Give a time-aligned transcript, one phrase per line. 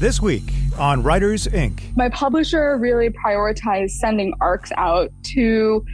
[0.00, 0.44] This week
[0.78, 1.94] on Writers Inc.
[1.94, 5.84] My publisher really prioritized sending ARCs out to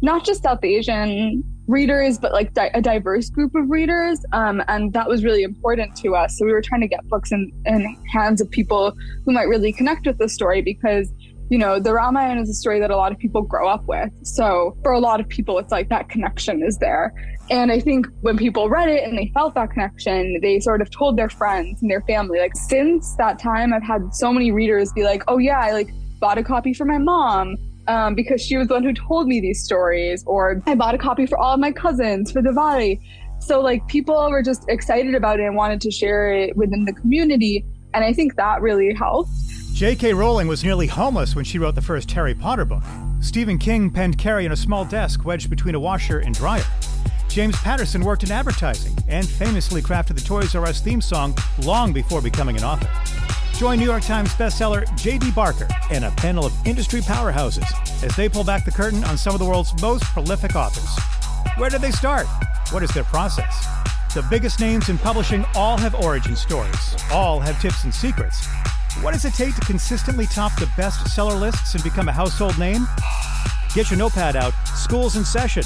[0.00, 4.18] not just South Asian readers, but like di- a diverse group of readers.
[4.32, 6.36] Um, and that was really important to us.
[6.36, 9.72] So we were trying to get books in, in hands of people who might really
[9.72, 11.12] connect with the story because
[11.52, 14.10] you know, the Ramayana is a story that a lot of people grow up with.
[14.22, 17.12] So for a lot of people, it's like that connection is there.
[17.52, 20.90] And I think when people read it and they felt that connection, they sort of
[20.90, 22.38] told their friends and their family.
[22.38, 25.90] Like since that time, I've had so many readers be like, oh, yeah, I like
[26.18, 27.58] bought a copy for my mom.
[27.88, 30.98] Um, because she was the one who told me these stories, or I bought a
[30.98, 33.00] copy for all of my cousins for Diwali.
[33.40, 36.92] So, like, people were just excited about it and wanted to share it within the
[36.92, 37.66] community.
[37.92, 39.32] And I think that really helped.
[39.74, 40.14] J.K.
[40.14, 42.84] Rowling was nearly homeless when she wrote the first Harry Potter book.
[43.20, 46.64] Stephen King penned Carrie in a small desk wedged between a washer and dryer.
[47.32, 51.90] James Patterson worked in advertising and famously crafted the Toys R Us theme song long
[51.90, 52.90] before becoming an author.
[53.58, 55.30] Join New York Times bestseller J.D.
[55.30, 57.64] Barker and a panel of industry powerhouses
[58.04, 60.86] as they pull back the curtain on some of the world's most prolific authors.
[61.56, 62.26] Where did they start?
[62.70, 63.66] What is their process?
[64.12, 68.46] The biggest names in publishing all have origin stories, all have tips and secrets.
[69.00, 72.86] What does it take to consistently top the bestseller lists and become a household name?
[73.74, 74.52] Get your notepad out.
[74.76, 75.64] School's in session.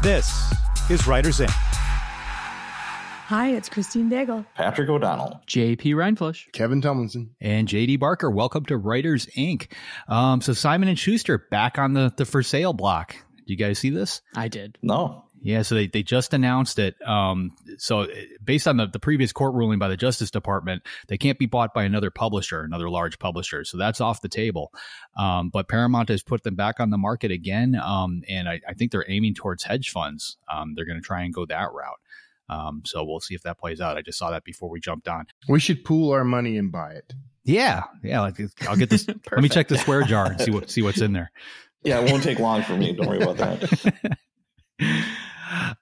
[0.00, 0.52] This
[0.90, 1.50] is Writers Inc.
[1.50, 4.44] Hi, it's Christine Daigle.
[4.54, 5.40] Patrick O'Donnell.
[5.46, 7.30] JP Rindfleisch, Kevin Tumlinson.
[7.40, 8.30] And JD Barker.
[8.30, 9.72] Welcome to Writers Inc.
[10.08, 13.16] Um, so Simon and Schuster back on the, the for sale block.
[13.46, 14.20] Do you guys see this?
[14.36, 14.76] I did.
[14.82, 15.24] No.
[15.44, 16.94] Yeah, so they, they just announced it.
[17.06, 18.06] Um, so
[18.44, 21.74] based on the, the previous court ruling by the Justice Department, they can't be bought
[21.74, 23.64] by another publisher, another large publisher.
[23.64, 24.72] So that's off the table.
[25.16, 27.74] Um, but Paramount has put them back on the market again.
[27.74, 30.36] Um, and I, I, think they're aiming towards hedge funds.
[30.48, 32.00] Um, they're going to try and go that route.
[32.48, 33.96] Um, so we'll see if that plays out.
[33.96, 35.26] I just saw that before we jumped on.
[35.48, 37.12] We should pool our money and buy it.
[37.44, 38.20] Yeah, yeah.
[38.20, 39.08] Like, I'll get this.
[39.32, 41.32] let me check the swear jar and see what see what's in there.
[41.82, 42.92] Yeah, it won't take long for me.
[42.92, 44.18] Don't worry about that.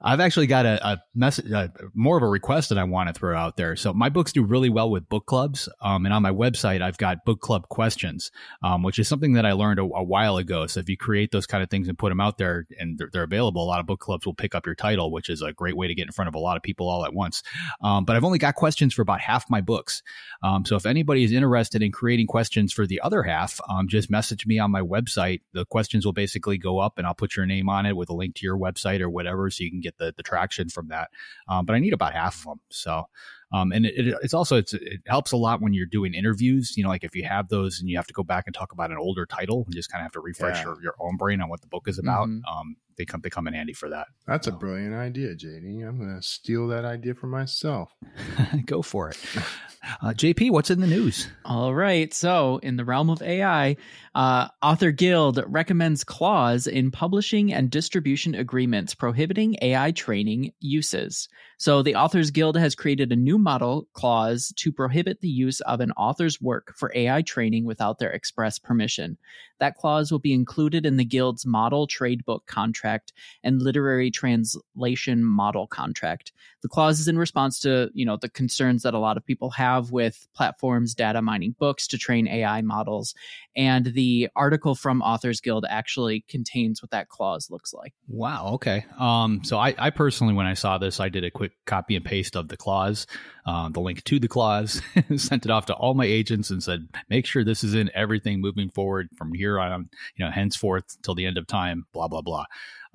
[0.03, 3.12] I've actually got a, a message, uh, more of a request that I want to
[3.12, 3.77] throw out there.
[3.77, 6.97] So my books do really well with book clubs, um, and on my website I've
[6.97, 8.31] got book club questions,
[8.62, 10.66] um, which is something that I learned a, a, while ago.
[10.66, 13.11] So if you create those kind of things and put them out there, and they're,
[13.12, 15.53] they're, available, a lot of book clubs will pick up your title, which is a
[15.53, 17.43] great way to get in front of a lot of people all at once.
[17.82, 20.03] Um, but I've only got questions for about half my books.
[20.43, 24.11] Um, so if anybody is interested in creating questions for the other half, um, just
[24.11, 25.43] message me on my website.
[25.53, 28.15] The questions will basically go up, and I'll put your name on it with a
[28.15, 31.11] link to your website or whatever so you can get the, the traction from that.
[31.49, 32.61] Um, but I need about half of them.
[32.71, 33.05] So,
[33.53, 36.75] um, and it, it, it's also it's, it helps a lot when you're doing interviews.
[36.77, 38.73] You know, like if you have those and you have to go back and talk
[38.73, 40.65] about an older title, you just kind of have to refresh yeah.
[40.65, 42.29] your, your own brain on what the book is about.
[42.29, 42.45] Mm-hmm.
[42.45, 44.09] Um, they come they come in handy for that.
[44.27, 45.88] That's a brilliant idea, JD.
[45.88, 47.94] I'm going to steal that idea for myself.
[48.66, 49.19] go for it.
[50.03, 51.28] Uh, JP, what's in the news?
[51.47, 52.12] All right.
[52.12, 53.77] So, in the realm of AI,
[54.15, 61.31] uh, Author Guild recommends clause in publishing and distribution agreements prohibiting AI training uses.
[61.56, 65.81] So, the Authors Guild has created a new model clause to prohibit the use of
[65.81, 69.17] an author's work for AI training without their express permission.
[69.61, 72.90] That clause will be included in the Guild's model trade book contract
[73.43, 76.33] and literary translation model contract.
[76.62, 79.51] The clause is in response to, you know, the concerns that a lot of people
[79.51, 83.15] have with platforms data mining books to train AI models.
[83.56, 87.95] And the article from Authors Guild actually contains what that clause looks like.
[88.09, 88.53] Wow.
[88.55, 88.84] Okay.
[88.99, 92.05] Um, so I, I personally, when I saw this, I did a quick copy and
[92.05, 93.06] paste of the clause,
[93.47, 94.83] uh, the link to the clause,
[95.17, 98.41] sent it off to all my agents and said, make sure this is in everything
[98.41, 102.23] moving forward from here on, you know, henceforth till the end of time, blah, blah,
[102.23, 102.45] blah.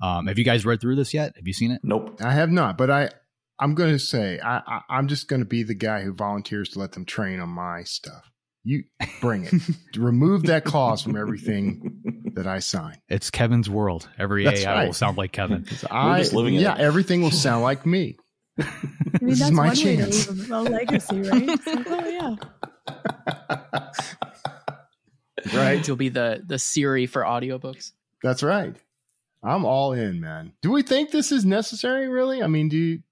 [0.02, 1.34] Um, have you guys read through this yet?
[1.36, 1.80] Have you seen it?
[1.82, 2.20] Nope.
[2.22, 3.10] I have not, but I,
[3.58, 6.70] I'm going to say I, I, I'm just going to be the guy who volunteers
[6.70, 8.30] to let them train on my stuff.
[8.64, 8.84] You
[9.20, 9.54] bring it.
[9.96, 13.00] Remove that clause from everything that I sign.
[13.08, 14.08] It's Kevin's world.
[14.18, 14.86] Every That's AI right.
[14.86, 15.64] will sound like Kevin.
[15.88, 16.80] I, yeah, it.
[16.80, 18.16] everything will sound like me.
[18.60, 18.64] I
[19.20, 20.28] mean, this that's is my one chance.
[20.28, 21.60] way to leave a, legacy, right?
[21.68, 22.36] oh
[22.88, 23.88] yeah.
[25.54, 25.86] right.
[25.86, 27.92] You'll be the the Siri for audiobooks.
[28.22, 28.74] That's right.
[29.46, 30.52] I'm all in, man.
[30.60, 32.08] Do we think this is necessary?
[32.08, 32.42] Really?
[32.42, 33.02] I mean, do you?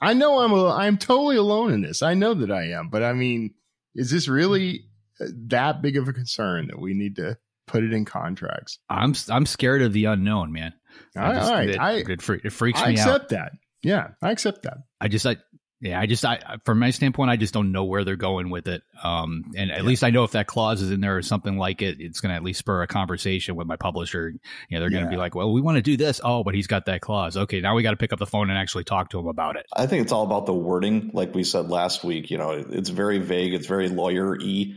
[0.00, 2.02] I know I'm a, I'm totally alone in this.
[2.02, 3.54] I know that I am, but I mean,
[3.94, 4.86] is this really
[5.18, 5.24] hmm.
[5.24, 7.36] uh, that big of a concern that we need to
[7.66, 8.78] put it in contracts.
[8.88, 10.72] I'm I'm scared of the unknown, man.
[11.16, 12.08] All just, right, it, I, it,
[12.44, 13.06] it freaks I me out.
[13.06, 13.52] I accept that.
[13.82, 14.78] Yeah, I accept that.
[15.00, 15.36] I just I
[15.82, 18.68] yeah, I just I from my standpoint, I just don't know where they're going with
[18.68, 18.82] it.
[19.02, 19.82] Um, and at yeah.
[19.82, 22.30] least I know if that clause is in there or something like it, it's going
[22.30, 24.32] to at least spur a conversation with my publisher.
[24.68, 25.16] You know, they're going to yeah.
[25.16, 26.20] be like, "Well, we want to do this.
[26.22, 27.36] Oh, but he's got that clause.
[27.36, 29.56] Okay, now we got to pick up the phone and actually talk to him about
[29.56, 32.30] it." I think it's all about the wording, like we said last week.
[32.30, 33.52] You know, it's very vague.
[33.52, 34.74] It's very lawyer y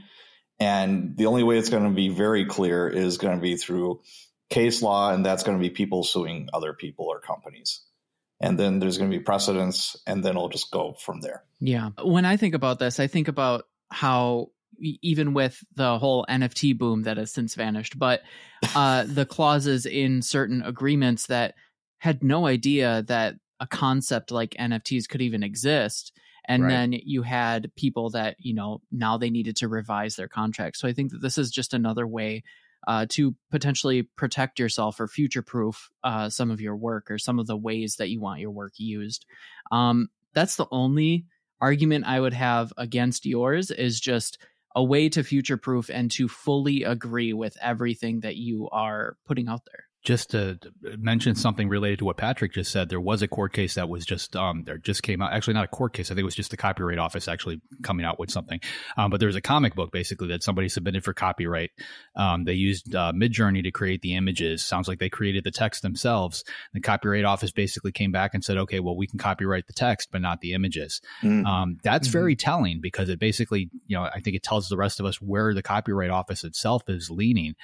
[0.59, 4.01] And the only way it's going to be very clear is going to be through
[4.49, 7.81] case law, and that's going to be people suing other people or companies.
[8.41, 11.43] And then there's going to be precedents, and then it'll just go from there.
[11.59, 11.91] Yeah.
[12.03, 14.49] When I think about this, I think about how
[14.79, 18.21] even with the whole NFT boom that has since vanished, but
[18.75, 21.55] uh, the clauses in certain agreements that
[21.99, 26.11] had no idea that a concept like NFTs could even exist.
[26.47, 26.69] And right.
[26.69, 30.79] then you had people that, you know, now they needed to revise their contracts.
[30.79, 32.43] So I think that this is just another way
[32.87, 37.39] uh, to potentially protect yourself or future proof uh, some of your work or some
[37.39, 39.25] of the ways that you want your work used.
[39.71, 41.25] Um, that's the only
[41.61, 44.37] argument I would have against yours is just
[44.75, 49.47] a way to future proof and to fully agree with everything that you are putting
[49.47, 50.59] out there just to
[50.97, 54.05] mention something related to what Patrick just said, there was a court case that was
[54.05, 55.33] just um, there just came out.
[55.33, 56.09] Actually, not a court case.
[56.11, 58.59] I think it was just the Copyright Office actually coming out with something.
[58.97, 61.71] Um, but there was a comic book basically that somebody submitted for copyright.
[62.15, 64.63] Um, they used uh, Midjourney to create the images.
[64.63, 66.43] Sounds like they created the text themselves.
[66.73, 70.09] The Copyright Office basically came back and said, "Okay, well, we can copyright the text,
[70.11, 71.81] but not the images." Mm.
[71.81, 72.17] that's mm-hmm.
[72.17, 75.19] very telling because it basically, you know, I think it tells the rest of us
[75.19, 77.55] where the Copyright Office itself is leaning.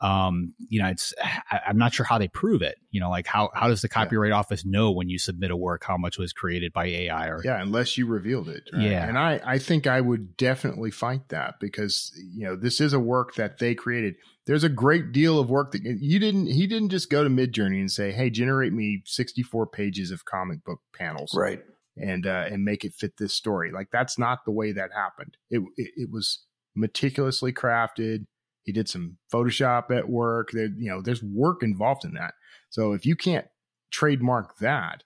[0.00, 1.12] Um, you know, it's
[1.50, 2.76] I, I'm not not sure how they prove it.
[2.90, 4.36] You know, like how how does the copyright yeah.
[4.36, 7.60] office know when you submit a work how much was created by AI or yeah,
[7.60, 8.68] unless you revealed it.
[8.72, 8.82] Right?
[8.82, 12.92] Yeah, and I I think I would definitely fight that because you know this is
[12.92, 14.16] a work that they created.
[14.46, 16.46] There's a great deal of work that you didn't.
[16.46, 20.64] He didn't just go to Midjourney and say, "Hey, generate me 64 pages of comic
[20.64, 21.62] book panels." Right.
[21.96, 23.72] And uh, and make it fit this story.
[23.72, 25.36] Like that's not the way that happened.
[25.50, 26.44] It, it, it was
[26.76, 28.26] meticulously crafted
[28.64, 30.50] he did some Photoshop at work.
[30.52, 32.34] There, you know, there's work involved in that.
[32.70, 33.46] So if you can't
[33.90, 35.04] trademark that,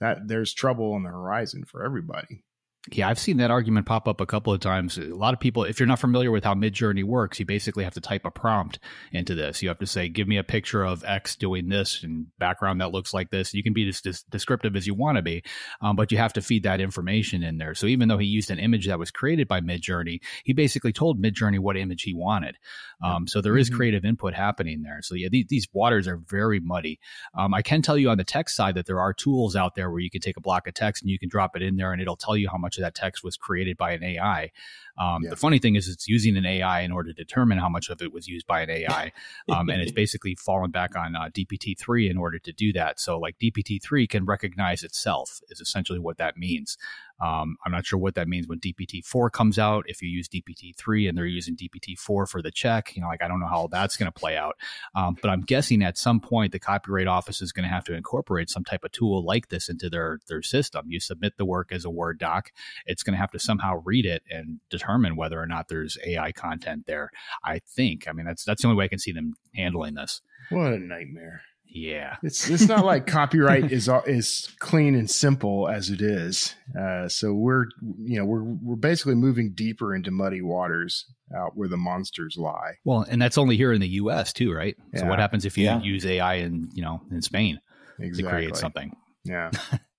[0.00, 2.42] that there's trouble on the horizon for everybody.
[2.90, 4.96] Yeah, I've seen that argument pop up a couple of times.
[4.96, 7.92] A lot of people, if you're not familiar with how Midjourney works, you basically have
[7.92, 8.78] to type a prompt
[9.12, 9.62] into this.
[9.62, 12.90] You have to say, "Give me a picture of X doing this and background that
[12.90, 15.42] looks like this." You can be as, as descriptive as you want to be,
[15.82, 17.74] um, but you have to feed that information in there.
[17.74, 21.22] So even though he used an image that was created by Midjourney, he basically told
[21.22, 22.56] Midjourney what image he wanted.
[23.04, 23.76] Um, so there is mm-hmm.
[23.76, 25.00] creative input happening there.
[25.02, 26.98] So yeah, these, these waters are very muddy.
[27.34, 29.90] Um, I can tell you on the text side that there are tools out there
[29.90, 31.92] where you can take a block of text and you can drop it in there,
[31.92, 34.50] and it'll tell you how much of that text was created by an AI.
[34.98, 35.30] Um, yeah.
[35.30, 38.02] The funny thing is, it's using an AI in order to determine how much of
[38.02, 39.12] it was used by an AI,
[39.48, 43.00] um, and it's basically fallen back on uh, GPT three in order to do that.
[43.00, 46.76] So, like GPT three can recognize itself is essentially what that means.
[47.20, 49.84] Um, I'm not sure what that means when GPT4 comes out.
[49.86, 53.28] If you use GPT3 and they're using GPT4 for the check, you know, like I
[53.28, 54.56] don't know how that's going to play out.
[54.94, 57.94] Um, but I'm guessing at some point the Copyright Office is going to have to
[57.94, 60.86] incorporate some type of tool like this into their their system.
[60.88, 62.52] You submit the work as a Word doc.
[62.86, 66.32] It's going to have to somehow read it and determine whether or not there's AI
[66.32, 67.10] content there.
[67.44, 68.08] I think.
[68.08, 70.22] I mean, that's that's the only way I can see them handling this.
[70.50, 71.42] What a nightmare.
[71.72, 76.54] Yeah, it's it's not like copyright is is clean and simple as it is.
[76.78, 77.66] Uh, so we're
[78.02, 81.06] you know we're we're basically moving deeper into muddy waters
[81.36, 82.74] out where the monsters lie.
[82.84, 84.32] Well, and that's only here in the U.S.
[84.32, 84.76] too, right?
[84.92, 85.00] Yeah.
[85.00, 85.80] So what happens if you yeah.
[85.80, 87.60] use AI in you know in Spain
[87.98, 88.22] exactly.
[88.22, 88.96] to create something?
[89.24, 89.50] Yeah.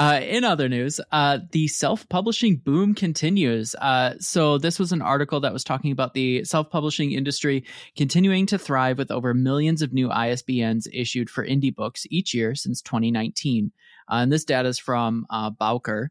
[0.00, 3.74] Uh, in other news, uh, the self publishing boom continues.
[3.74, 7.64] Uh, so, this was an article that was talking about the self publishing industry
[7.98, 12.54] continuing to thrive with over millions of new ISBNs issued for indie books each year
[12.54, 13.72] since 2019.
[14.10, 16.10] Uh, and this data is from uh, Bowker.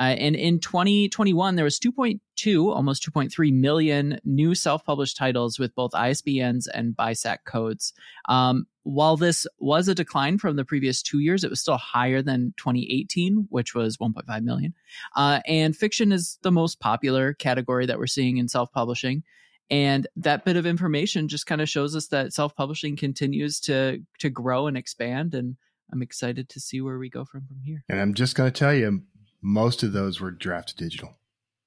[0.00, 5.92] Uh, and in 2021, there was 2.2, almost 2.3 million new self-published titles with both
[5.92, 7.92] ISBNs and BISAC codes.
[8.28, 12.22] Um, while this was a decline from the previous two years, it was still higher
[12.22, 14.72] than 2018, which was 1.5 million.
[15.14, 19.22] Uh, and fiction is the most popular category that we're seeing in self-publishing.
[19.70, 24.30] And that bit of information just kind of shows us that self-publishing continues to to
[24.30, 25.34] grow and expand.
[25.34, 25.56] And
[25.92, 27.84] I'm excited to see where we go from from here.
[27.90, 29.02] And I'm just going to tell you,
[29.42, 31.12] most of those were Draft2Digital.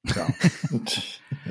[0.08, 0.28] So.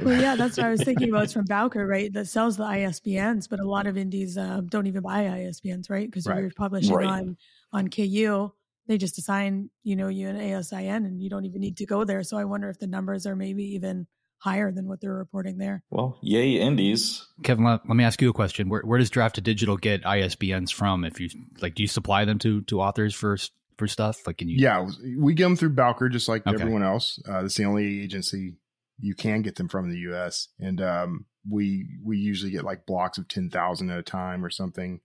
[0.02, 1.24] well, yeah, that's what I was thinking about.
[1.24, 2.12] It's from Bowker, right?
[2.12, 6.10] That sells the ISBNs, but a lot of indies uh, don't even buy ISBNs, right?
[6.10, 6.40] Because right.
[6.40, 7.06] you're publishing right.
[7.06, 7.36] on
[7.72, 8.52] on KU,
[8.86, 12.04] they just assign you know you an ASIN, and you don't even need to go
[12.04, 12.22] there.
[12.22, 14.06] So I wonder if the numbers are maybe even
[14.40, 15.82] higher than what they're reporting there.
[15.90, 17.26] Well, yay, indies.
[17.42, 18.70] Kevin, let, let me ask you a question.
[18.70, 21.04] Where, where does Draft2Digital get ISBNs from?
[21.04, 21.28] If you
[21.60, 23.36] like, do you supply them to to authors for
[23.80, 24.24] for stuff?
[24.26, 24.56] Like, can you?
[24.58, 24.86] Yeah,
[25.18, 26.54] we get them through Bowker, just like okay.
[26.54, 27.20] everyone else.
[27.28, 28.54] Uh, that's the only agency
[29.00, 30.48] you can get them from in the U.S.
[30.60, 34.50] And um, we we usually get like blocks of ten thousand at a time or
[34.50, 35.00] something,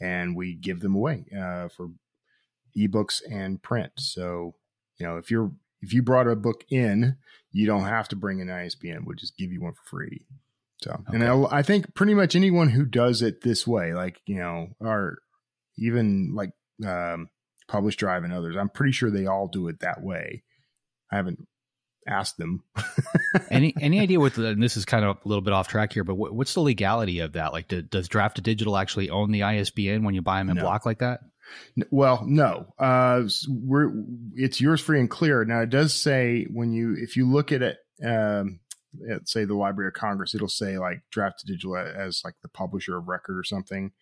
[0.00, 1.90] and we give them away uh, for
[2.76, 3.92] ebooks and print.
[3.96, 4.56] So
[4.98, 7.16] you know, if you're if you brought a book in,
[7.52, 9.04] you don't have to bring an ISBN.
[9.04, 10.26] We'll just give you one for free.
[10.82, 11.02] So, okay.
[11.14, 14.68] and I, I think pretty much anyone who does it this way, like you know,
[14.80, 15.18] or
[15.76, 16.50] even like
[16.86, 17.28] um,
[17.68, 20.42] Publish Drive and others, I'm pretty sure they all do it that way.
[21.12, 21.46] I haven't
[22.06, 22.64] asked them.
[23.50, 24.34] any any idea what?
[24.34, 26.54] The, and this is kind of a little bit off track here, but what, what's
[26.54, 27.52] the legality of that?
[27.52, 30.56] Like, do, does Draft to Digital actually own the ISBN when you buy them in
[30.56, 30.62] no.
[30.62, 31.20] block like that?
[31.90, 32.66] Well, no.
[32.78, 33.92] Uh, we're
[34.34, 35.44] it's yours free and clear.
[35.44, 38.60] Now it does say when you if you look at it, um,
[39.10, 42.48] at say the Library of Congress, it'll say like draft to digital as like the
[42.48, 43.92] publisher of record or something.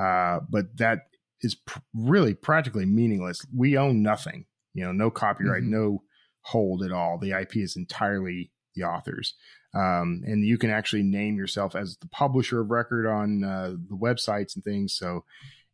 [0.00, 1.00] Uh, but that
[1.40, 3.44] is pr- really practically meaningless.
[3.54, 4.46] We own nothing.
[4.74, 5.72] You know, no copyright, mm-hmm.
[5.72, 6.02] no
[6.42, 7.18] hold at all.
[7.18, 9.34] The IP is entirely the authors.
[9.74, 13.96] Um, and you can actually name yourself as the publisher of record on uh, the
[13.96, 14.94] websites and things.
[14.94, 15.24] So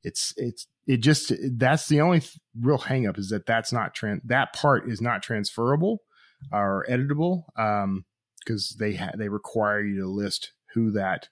[0.03, 4.23] it's it's it just that's the only th- real hangup is that that's not tran-
[4.25, 5.99] that part is not transferable
[6.53, 7.45] or editable
[8.45, 11.29] because um, they ha- they require you to list who that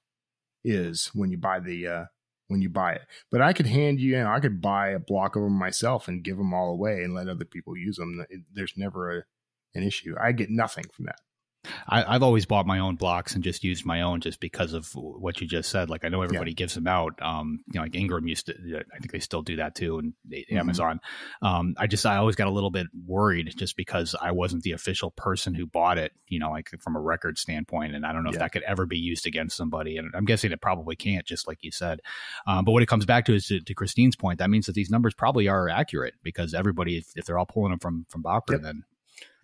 [0.64, 2.04] is when you buy the uh,
[2.48, 3.02] when you buy it.
[3.30, 6.08] But I could hand you, you know, I could buy a block of them myself
[6.08, 8.24] and give them all away and let other people use them.
[8.52, 9.22] There's never a,
[9.74, 10.16] an issue.
[10.20, 11.20] I get nothing from that.
[11.88, 14.90] I, have always bought my own blocks and just used my own just because of
[14.94, 15.90] what you just said.
[15.90, 16.56] Like I know everybody yeah.
[16.56, 17.20] gives them out.
[17.20, 18.54] Um, you know, like Ingram used to.
[18.54, 20.56] I think they still do that too, and mm-hmm.
[20.56, 21.00] Amazon.
[21.42, 24.72] Um, I just I always got a little bit worried just because I wasn't the
[24.72, 26.12] official person who bought it.
[26.26, 28.36] You know, like from a record standpoint, and I don't know yeah.
[28.36, 29.96] if that could ever be used against somebody.
[29.96, 32.00] And I'm guessing it probably can't, just like you said.
[32.46, 34.38] Um, but what it comes back to is to, to, Christine's point.
[34.38, 37.70] That means that these numbers probably are accurate because everybody, if, if they're all pulling
[37.70, 38.62] them from from Bowker, yep.
[38.62, 38.84] then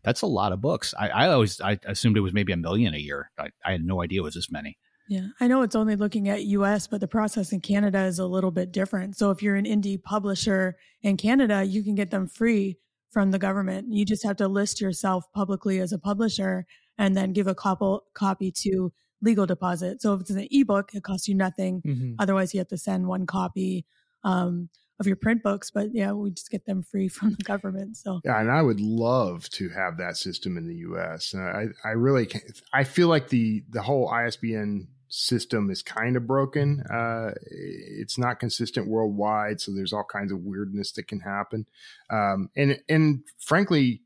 [0.04, 0.94] that's a lot of books.
[0.98, 3.30] I, I always I assumed it was maybe a million a year.
[3.38, 4.78] I, I had no idea it was this many.
[5.08, 8.26] Yeah, I know it's only looking at US, but the process in Canada is a
[8.26, 9.16] little bit different.
[9.16, 12.78] So if you're an indie publisher in Canada, you can get them free
[13.10, 13.92] from the government.
[13.92, 18.04] You just have to list yourself publicly as a publisher and then give a couple
[18.14, 20.00] copy to legal deposit.
[20.00, 21.82] So if it's an ebook, it costs you nothing.
[21.82, 22.14] Mm-hmm.
[22.18, 23.86] Otherwise, you have to send one copy.
[24.22, 24.68] Um,
[25.00, 27.96] of your print books, but yeah, we just get them free from the government.
[27.96, 31.34] So yeah, and I would love to have that system in the U.S.
[31.34, 36.16] Uh, I I really can't, I feel like the the whole ISBN system is kind
[36.16, 36.80] of broken.
[36.92, 41.66] Uh, it's not consistent worldwide, so there's all kinds of weirdness that can happen.
[42.10, 44.02] Um, and and frankly,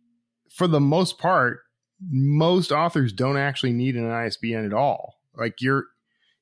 [0.51, 1.61] for the most part,
[2.01, 5.17] most authors don't actually need an ISBN at all.
[5.35, 5.87] Like you're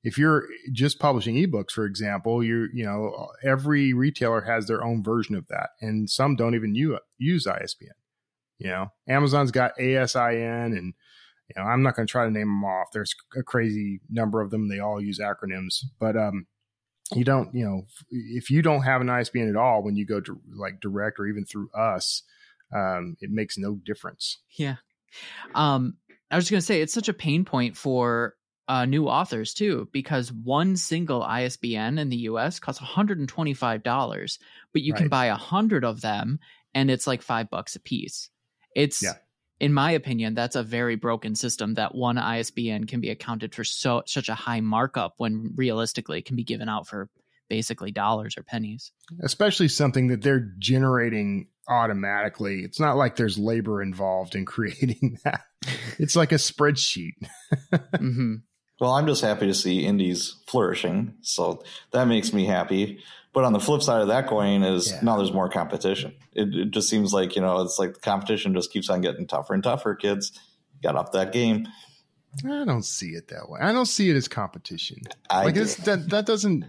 [0.07, 5.03] if you're just publishing ebooks, for example, you you know every retailer has their own
[5.03, 7.91] version of that, and some don't even use ISBN.
[8.59, 10.95] You know, Amazon's got ASIN, and
[11.49, 12.87] you know I'm not going to try to name them off.
[12.93, 14.69] There's a crazy number of them.
[14.69, 16.47] They all use acronyms, but um,
[17.13, 20.21] you don't you know if you don't have an ISBN at all when you go
[20.21, 22.23] to like direct or even through us,
[22.73, 24.39] um, it makes no difference.
[24.57, 24.77] Yeah.
[25.57, 25.97] Um,
[26.31, 28.36] I was going to say it's such a pain point for
[28.69, 34.39] uh, new authors too, because one single ISBN in the US costs $125,
[34.73, 34.99] but you right.
[34.99, 36.39] can buy a hundred of them
[36.75, 38.29] and it's like five bucks a piece.
[38.75, 39.15] It's, yeah.
[39.61, 43.65] in my opinion, that's a very broken system that one ISBN can be accounted for
[43.65, 47.09] so such a high markup when realistically it can be given out for
[47.49, 48.93] basically dollars or pennies.
[49.23, 52.61] Especially something that they're generating automatically.
[52.61, 55.43] It's not like there's labor involved in creating that.
[55.99, 57.15] It's like a spreadsheet.
[57.73, 58.35] mm-hmm.
[58.79, 63.01] Well, I'm just happy to see indies flourishing, so that makes me happy.
[63.33, 65.01] But on the flip side of that coin is yeah.
[65.03, 66.15] now there's more competition.
[66.33, 69.27] It, it, just seems like you know it's like the competition just keeps on getting
[69.27, 69.95] tougher and tougher.
[69.95, 70.33] Kids
[70.83, 71.69] got up that game.
[72.45, 73.61] I don't see it that way.
[73.61, 75.03] I don't see it as competition.
[75.31, 76.65] I like that that doesn't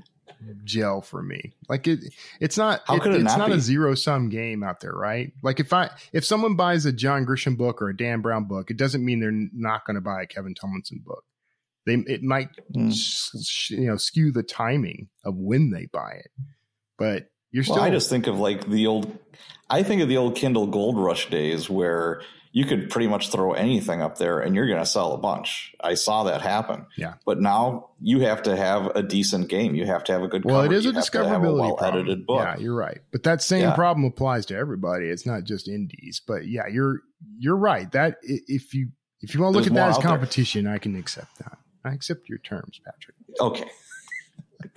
[0.63, 1.53] gel for me.
[1.67, 1.99] Like it,
[2.39, 2.81] it's not.
[2.85, 5.33] How it, could it it's not, not a zero sum game out there, right?
[5.43, 8.71] Like if I if someone buys a John Grisham book or a Dan Brown book,
[8.71, 11.25] it doesn't mean they're not going to buy a Kevin Tumlinson book
[11.87, 12.93] they it might mm.
[12.93, 16.31] sh- you know skew the timing of when they buy it
[16.97, 19.17] but you're still well, i just think of like the old
[19.69, 22.21] i think of the old kindle gold rush days where
[22.57, 25.75] you could pretty much throw anything up there and you're going to sell a bunch.
[25.79, 26.87] I saw that happen.
[26.95, 27.13] Yeah.
[27.23, 29.75] But now you have to have a decent game.
[29.75, 30.73] You have to have a good well cover.
[30.73, 32.39] it is you a discoverability a well edited book.
[32.39, 32.99] Yeah you're right.
[33.11, 33.75] But that same yeah.
[33.75, 35.05] problem applies to everybody.
[35.05, 36.19] It's not just indies.
[36.25, 37.01] But yeah you're
[37.37, 37.91] you're right.
[37.91, 38.89] That if you
[39.21, 40.73] if you want to look There's at that as competition there.
[40.73, 43.15] i can accept that I accept your terms, Patrick.
[43.39, 43.69] Okay.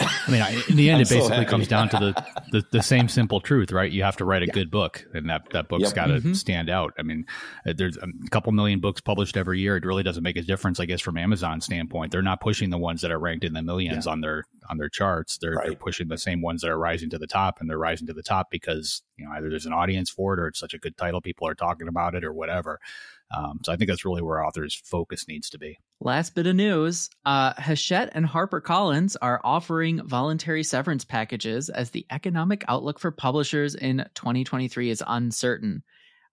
[0.01, 3.09] I mean, in the end, it basically so comes down to the, the, the same
[3.09, 3.91] simple truth, right?
[3.91, 4.53] You have to write a yeah.
[4.53, 5.95] good book, and that that book's yep.
[5.95, 6.33] got to mm-hmm.
[6.33, 6.93] stand out.
[6.99, 7.27] I mean,
[7.67, 9.77] uh, there's a couple million books published every year.
[9.77, 12.13] It really doesn't make a difference, I guess, from Amazon's standpoint.
[12.13, 14.13] They're not pushing the ones that are ranked in the millions yeah.
[14.13, 15.39] on their on their charts.
[15.39, 15.67] They're, right.
[15.67, 18.15] they're pushing the same ones that are rising to the top, and they're rising to
[18.15, 20.79] the top because you know either there's an audience for it, or it's such a
[20.79, 22.81] good title, people are talking about it, or whatever.
[23.37, 25.79] Um, so I think that's really where authors' focus needs to be.
[26.01, 32.07] Last bit of news uh, Hachette and HarperCollins are offering voluntary severance packages as the
[32.11, 35.83] economic outlook for publishers in 2023 is uncertain.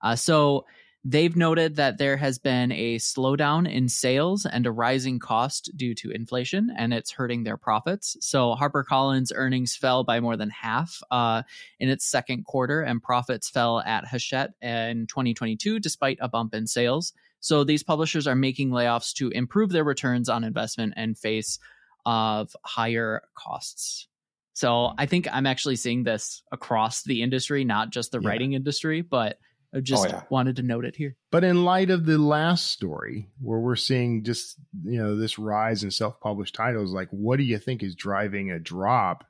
[0.01, 0.65] Uh, so
[1.03, 5.95] they've noted that there has been a slowdown in sales and a rising cost due
[5.95, 8.17] to inflation, and it's hurting their profits.
[8.19, 11.43] So HarperCollins earnings fell by more than half uh,
[11.79, 16.67] in its second quarter, and profits fell at Hachette in 2022 despite a bump in
[16.67, 17.13] sales.
[17.39, 21.59] So these publishers are making layoffs to improve their returns on investment and face
[22.05, 24.07] of higher costs.
[24.53, 28.29] So I think I'm actually seeing this across the industry, not just the yeah.
[28.29, 29.37] writing industry, but
[29.77, 30.23] I oh, just oh, yeah.
[30.29, 31.15] wanted to note it here.
[31.31, 35.83] But in light of the last story, where we're seeing just you know this rise
[35.83, 39.23] in self-published titles, like what do you think is driving a drop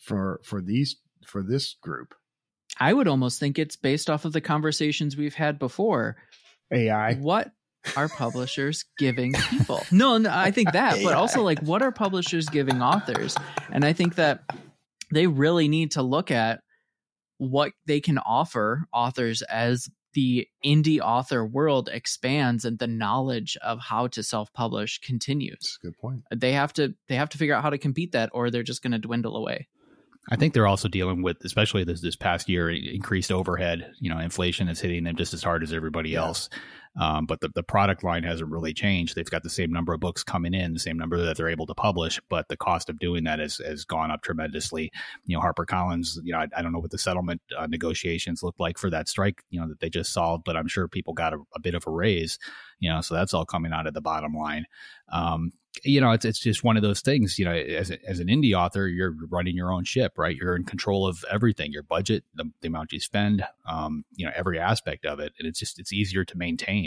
[0.00, 2.14] for for these for this group?
[2.80, 6.16] I would almost think it's based off of the conversations we've had before.
[6.72, 7.14] AI.
[7.14, 7.52] What
[7.96, 9.84] are publishers giving people?
[9.92, 13.36] No, no I think that, but also like what are publishers giving authors?
[13.70, 14.42] And I think that
[15.12, 16.62] they really need to look at
[17.42, 23.80] what they can offer authors as the indie author world expands and the knowledge of
[23.80, 25.78] how to self-publish continues.
[25.82, 26.22] good point.
[26.34, 28.82] They have to they have to figure out how to compete that or they're just
[28.82, 29.68] going to dwindle away.
[30.30, 33.90] I think they're also dealing with, especially this this past year, increased overhead.
[33.98, 36.20] You know, inflation is hitting them just as hard as everybody yeah.
[36.20, 36.48] else.
[37.00, 39.14] Um, but the, the product line hasn't really changed.
[39.14, 41.66] They've got the same number of books coming in, the same number that they're able
[41.66, 44.92] to publish, but the cost of doing that has, has gone up tremendously.
[45.24, 48.56] You know, HarperCollins, you know, I, I don't know what the settlement uh, negotiations look
[48.58, 51.32] like for that strike, you know, that they just solved, but I'm sure people got
[51.32, 52.38] a, a bit of a raise,
[52.78, 54.66] you know, so that's all coming out of the bottom line.
[55.10, 55.52] Um,
[55.84, 57.38] you know, it's it's just one of those things.
[57.38, 60.36] You know, as a, as an indie author, you're running your own ship, right?
[60.36, 64.32] You're in control of everything, your budget, the, the amount you spend, um, you know,
[64.34, 66.81] every aspect of it, and it's just it's easier to maintain.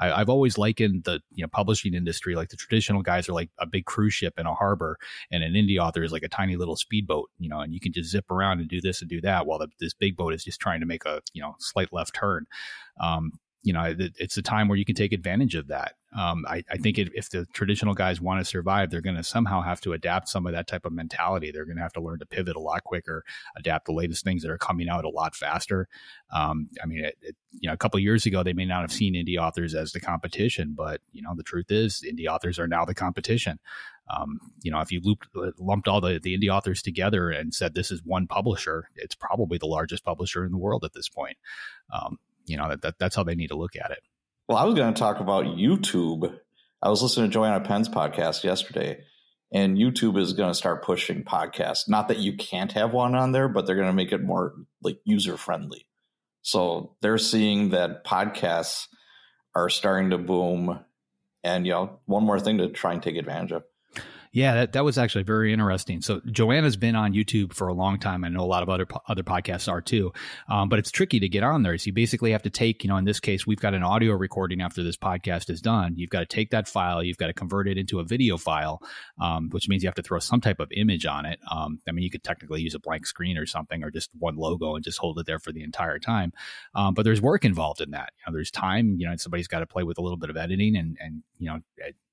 [0.00, 3.50] I, have always likened the you know publishing industry like the traditional guys are like
[3.58, 4.98] a big cruise ship in a harbor,
[5.30, 7.92] and an indie author is like a tiny little speedboat, you know, and you can
[7.92, 10.44] just zip around and do this and do that, while the, this big boat is
[10.44, 12.46] just trying to make a you know slight left turn.
[13.00, 15.94] Um, you know, it's a time where you can take advantage of that.
[16.16, 19.60] Um, I, I, think if the traditional guys want to survive, they're going to somehow
[19.60, 21.50] have to adapt some of that type of mentality.
[21.50, 23.24] They're going to have to learn to pivot a lot quicker,
[23.56, 25.86] adapt the latest things that are coming out a lot faster.
[26.32, 28.92] Um, I mean, it, it, you know, a couple years ago, they may not have
[28.92, 32.68] seen indie authors as the competition, but you know, the truth is, indie authors are
[32.68, 33.58] now the competition.
[34.08, 37.74] Um, you know, if you looped, lumped all the, the indie authors together and said
[37.74, 41.36] this is one publisher, it's probably the largest publisher in the world at this point.
[41.92, 42.18] Um,
[42.48, 44.02] you know that, that that's how they need to look at it.
[44.48, 46.34] Well, I was going to talk about YouTube.
[46.80, 49.00] I was listening to Joanna Penn's podcast yesterday,
[49.52, 51.86] and YouTube is going to start pushing podcasts.
[51.86, 54.54] Not that you can't have one on there, but they're going to make it more
[54.82, 55.86] like user friendly.
[56.40, 58.86] So they're seeing that podcasts
[59.54, 60.80] are starting to boom,
[61.44, 63.64] and you know, one more thing to try and take advantage of.
[64.32, 66.02] Yeah, that, that was actually very interesting.
[66.02, 68.24] So Joanna's been on YouTube for a long time.
[68.24, 70.12] I know a lot of other other podcasts are too,
[70.48, 71.76] um, but it's tricky to get on there.
[71.78, 74.12] So you basically have to take, you know, in this case, we've got an audio
[74.12, 75.94] recording after this podcast is done.
[75.96, 78.82] You've got to take that file, you've got to convert it into a video file,
[79.20, 81.40] um, which means you have to throw some type of image on it.
[81.50, 84.36] Um, I mean, you could technically use a blank screen or something, or just one
[84.36, 86.32] logo and just hold it there for the entire time.
[86.74, 88.12] Um, but there's work involved in that.
[88.18, 88.96] You know, there's time.
[88.98, 91.48] You know, somebody's got to play with a little bit of editing and and you
[91.48, 91.60] know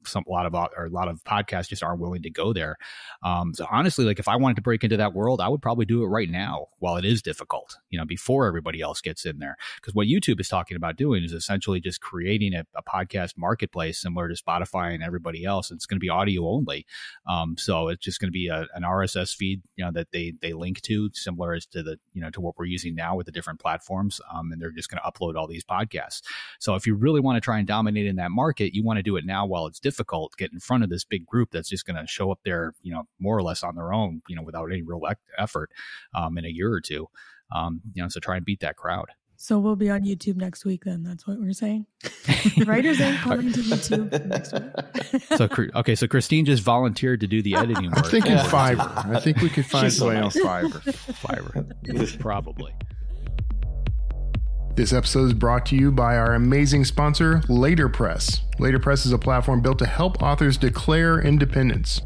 [0.07, 2.77] some a lot of or a lot of podcasts just aren't willing to go there.
[3.23, 5.85] Um, so honestly, like if I wanted to break into that world, I would probably
[5.85, 9.39] do it right now while it is difficult, you know, before everybody else gets in
[9.39, 9.57] there.
[9.77, 13.99] Because what YouTube is talking about doing is essentially just creating a, a, podcast marketplace
[13.99, 15.69] similar to Spotify and everybody else.
[15.69, 16.85] And It's going to be audio only,
[17.27, 20.33] um, so it's just going to be a, an RSS feed, you know, that they
[20.41, 23.25] they link to, similar as to the you know to what we're using now with
[23.25, 26.21] the different platforms, um, and they're just going to upload all these podcasts.
[26.59, 29.03] So if you really want to try and dominate in that market, you want to
[29.03, 31.69] do it now while it's difficult difficult get in front of this big group that's
[31.69, 34.36] just going to show up there, you know, more or less on their own, you
[34.36, 35.01] know, without any real
[35.38, 35.71] effort
[36.13, 37.08] um, in a year or two.
[37.55, 39.08] Um, you know, so try and beat that crowd.
[39.38, 40.86] So we'll be on YouTube next week.
[40.86, 41.86] Then that's what we're saying.
[42.65, 45.21] Writers Inc coming to YouTube next week.
[45.38, 48.05] so okay, so Christine just volunteered to do the editing work.
[48.05, 48.38] I'm thinking.
[48.38, 49.15] Fiverr.
[49.15, 50.81] I think we could find somebody on Fiverr.
[51.84, 52.73] Fiverr, probably.
[54.75, 58.41] This episode is brought to you by our amazing sponsor, Laterpress.
[58.59, 62.01] Laterpress is a platform built to help authors declare independence.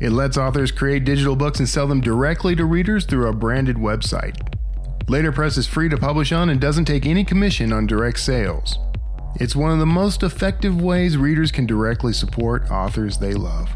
[0.00, 3.76] It lets authors create digital books and sell them directly to readers through a branded
[3.76, 4.34] website.
[5.10, 8.78] Laterpress is free to publish on and doesn't take any commission on direct sales.
[9.34, 13.68] It's one of the most effective ways readers can directly support authors they love.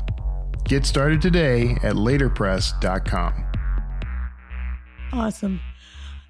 [0.65, 3.45] Get started today at laterpress.com.
[5.13, 5.61] Awesome.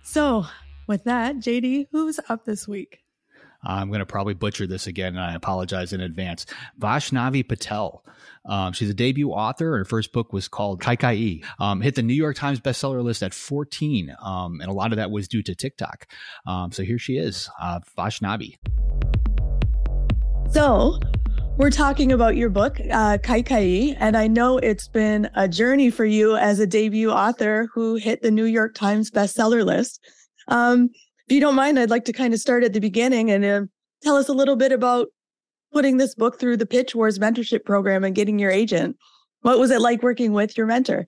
[0.02, 0.46] So,
[0.90, 3.04] with that, JD, who's up this week?
[3.62, 6.46] I'm going to probably butcher this again, and I apologize in advance.
[6.80, 8.04] Vashnavi Patel.
[8.44, 9.78] Um, she's a debut author.
[9.78, 13.32] Her first book was called Kaikeyi um, hit the New York Times bestseller list at
[13.32, 16.08] 14, um, and a lot of that was due to TikTok.
[16.44, 18.56] Um, so here she is, uh, Vaishnavi.
[20.50, 20.98] So,
[21.56, 26.04] we're talking about your book, uh, Kaikeyi, and I know it's been a journey for
[26.04, 30.00] you as a debut author who hit the New York Times bestseller list.
[30.50, 30.90] Um,
[31.28, 33.62] if you don't mind, I'd like to kind of start at the beginning and uh,
[34.02, 35.08] tell us a little bit about
[35.72, 38.96] putting this book through the Pitch Wars mentorship program and getting your agent.
[39.42, 41.06] What was it like working with your mentor?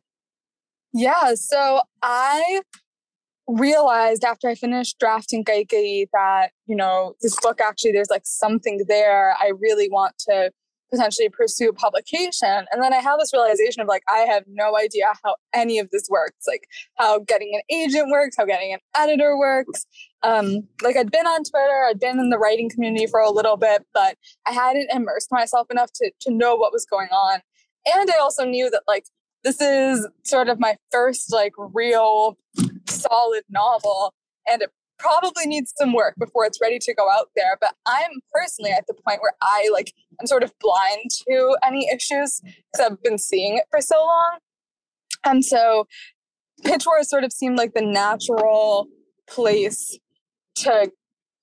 [0.95, 2.63] Yeah, so I
[3.49, 8.85] realized after I finished drafting Kaikeyi that, you know, this book actually, there's like something
[8.89, 10.53] there I really want to
[10.93, 12.67] potentially pursue publication.
[12.71, 15.91] And then I have this realization of like, I have no idea how any of
[15.91, 16.65] this works, like
[16.97, 19.87] how getting an agent works, how getting an editor works.
[20.23, 23.57] Um, like I'd been on Twitter, I'd been in the writing community for a little
[23.57, 27.41] bit, but I hadn't immersed myself enough to, to know what was going on.
[27.87, 29.07] And I also knew that like,
[29.45, 32.37] this is sort of my first like real
[32.87, 34.15] solid novel
[34.49, 34.71] and it
[35.03, 37.57] probably needs some work before it's ready to go out there.
[37.61, 41.89] But I'm personally at the point where I like I'm sort of blind to any
[41.93, 44.39] issues because I've been seeing it for so long.
[45.25, 45.87] And so
[46.65, 48.89] Pitch Wars sort of seemed like the natural
[49.29, 49.99] place
[50.57, 50.91] to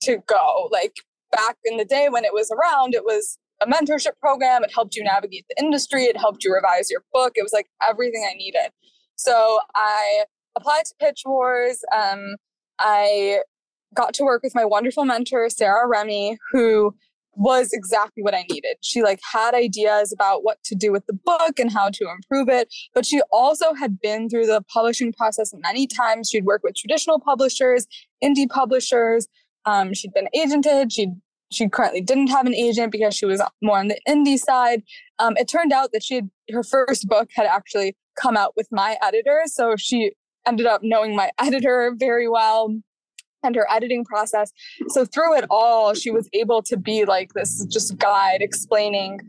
[0.04, 0.70] to go.
[0.72, 0.96] Like
[1.32, 4.64] back in the day when it was around, it was a mentorship program.
[4.64, 6.04] It helped you navigate the industry.
[6.06, 7.34] It helped you revise your book.
[7.36, 8.72] It was like everything I needed.
[9.16, 10.24] So I
[10.56, 11.84] applied to Pitch Wars.
[11.94, 12.36] Um,
[12.80, 13.42] I
[13.96, 16.94] got to work with my wonderful mentor, Sarah Remy, who
[17.40, 18.78] was exactly what I needed.
[18.82, 22.50] She like had ideas about what to do with the book and how to improve
[22.50, 26.30] it, but she also had been through the publishing process many times.
[26.30, 27.88] She'd worked with traditional publishers,
[28.24, 29.28] indie publishers.
[29.66, 30.92] Um, she'd been agented.
[30.92, 31.12] She
[31.52, 34.84] she currently didn't have an agent because she was more on the indie side.
[35.18, 38.68] Um, it turned out that she had her first book had actually come out with
[38.70, 40.12] my editor, so she
[40.46, 42.76] ended up knowing my editor very well
[43.44, 44.52] and her editing process.
[44.90, 49.20] So through it all, she was able to be like this just guide explaining,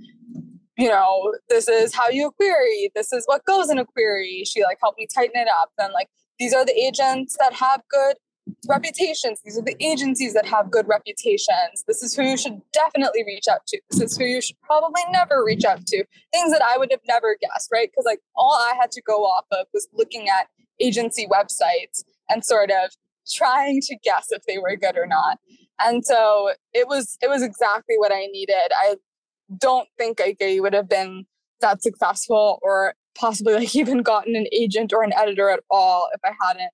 [0.76, 4.44] you know, this is how you query, this is what goes in a query.
[4.44, 5.70] She like helped me tighten it up.
[5.78, 8.16] And like these are the agents that have good
[8.68, 9.40] reputations.
[9.44, 11.84] These are the agencies that have good reputations.
[11.86, 13.80] This is who you should definitely reach out to.
[13.90, 16.04] This is who you should probably never reach out to.
[16.32, 17.90] Things that I would have never guessed, right?
[17.90, 20.48] Because like all I had to go off of was looking at
[20.80, 22.90] agency websites and sort of
[23.32, 25.38] trying to guess if they were good or not.
[25.78, 28.72] And so it was it was exactly what I needed.
[28.72, 28.96] I
[29.58, 31.26] don't think I would have been
[31.60, 36.20] that successful or possibly like even gotten an agent or an editor at all if
[36.24, 36.72] I hadn't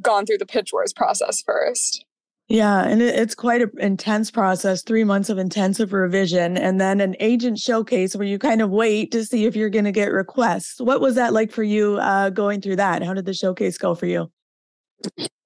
[0.00, 2.04] gone through the pitch wars process first.
[2.50, 7.14] Yeah, and it's quite an intense process, three months of intensive revision, and then an
[7.20, 10.80] agent showcase where you kind of wait to see if you're going to get requests.
[10.80, 13.02] What was that like for you uh, going through that?
[13.02, 14.30] How did the showcase go for you?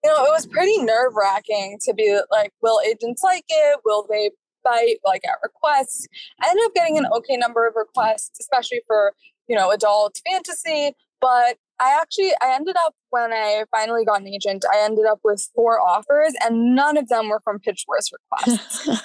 [0.04, 3.80] You know, it was pretty nerve wracking to be like, will agents like it?
[3.84, 4.30] Will they
[4.64, 6.06] bite like at requests?
[6.40, 9.12] I ended up getting an okay number of requests, especially for,
[9.48, 10.92] you know, adult fantasy.
[11.20, 15.20] But I actually, I ended up when I finally got an agent, I ended up
[15.22, 19.02] with four offers and none of them were from Pitch Wars requests.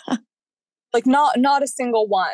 [0.93, 2.27] like not, not a single one.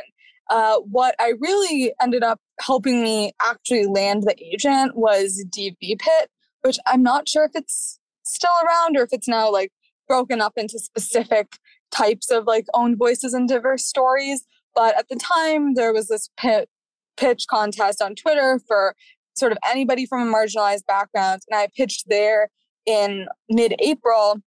[0.49, 6.29] Uh, what I really ended up helping me actually land the agent was DV Pit,
[6.61, 9.71] which I'm not sure if it's still around or if it's now like
[10.07, 11.57] broken up into specific
[11.91, 14.45] types of like owned voices and diverse stories.
[14.75, 16.69] But at the time, there was this pit,
[17.17, 18.95] pitch contest on Twitter for
[19.35, 21.41] sort of anybody from a marginalized background.
[21.49, 22.49] And I pitched there
[22.85, 24.37] in mid April.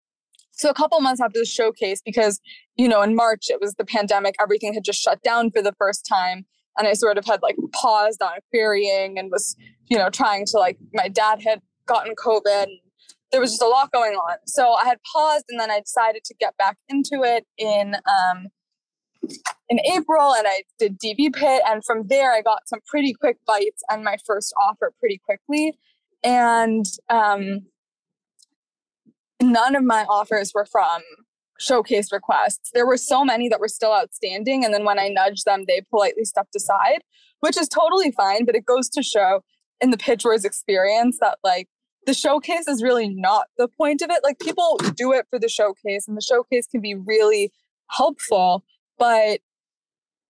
[0.53, 2.41] So a couple months after the showcase, because,
[2.77, 5.75] you know, in March, it was the pandemic, everything had just shut down for the
[5.79, 6.47] first time.
[6.79, 9.55] And I sort of had like paused on querying and was,
[9.87, 12.67] you know, trying to like, my dad had gotten COVID
[13.37, 14.39] there was just a lot going on.
[14.47, 18.47] So I had paused and then I decided to get back into it in um,
[19.69, 21.61] in April and I did DV Pit.
[21.67, 25.75] And from there, I got some pretty quick bites and my first offer pretty quickly.
[26.25, 27.67] And um,
[29.43, 31.03] none of my offers were from
[31.59, 32.71] showcase requests.
[32.73, 34.65] There were so many that were still outstanding.
[34.65, 37.03] And then when I nudged them, they politely stepped aside,
[37.41, 38.47] which is totally fine.
[38.47, 39.43] But it goes to show
[39.83, 41.69] in the pitch wars experience that like
[42.07, 44.21] the showcase is really not the point of it.
[44.23, 47.53] Like people do it for the showcase, and the showcase can be really
[47.89, 48.65] helpful,
[48.99, 49.41] but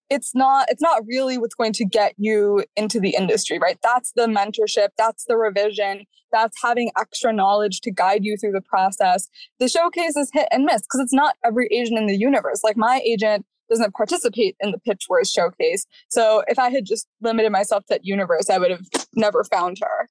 [0.08, 3.78] it's not it's not really what's going to get you into the industry right?
[3.82, 8.60] That's the mentorship that's the revision that's having extra knowledge to guide you through the
[8.60, 9.28] process.
[9.58, 12.62] The showcase is hit and miss because it's not every agent in the universe.
[12.62, 17.08] Like my agent doesn't participate in the pitch wars showcase so if i had just
[17.20, 18.86] limited myself to that universe i would have
[19.16, 20.08] never found her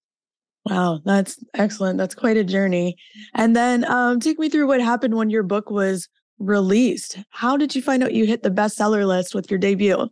[0.65, 1.99] Wow, that's excellent.
[1.99, 2.95] That's quite a journey.
[3.35, 7.19] And then um, take me through what happened when your book was released.
[7.29, 10.09] How did you find out you hit the bestseller list with your debut?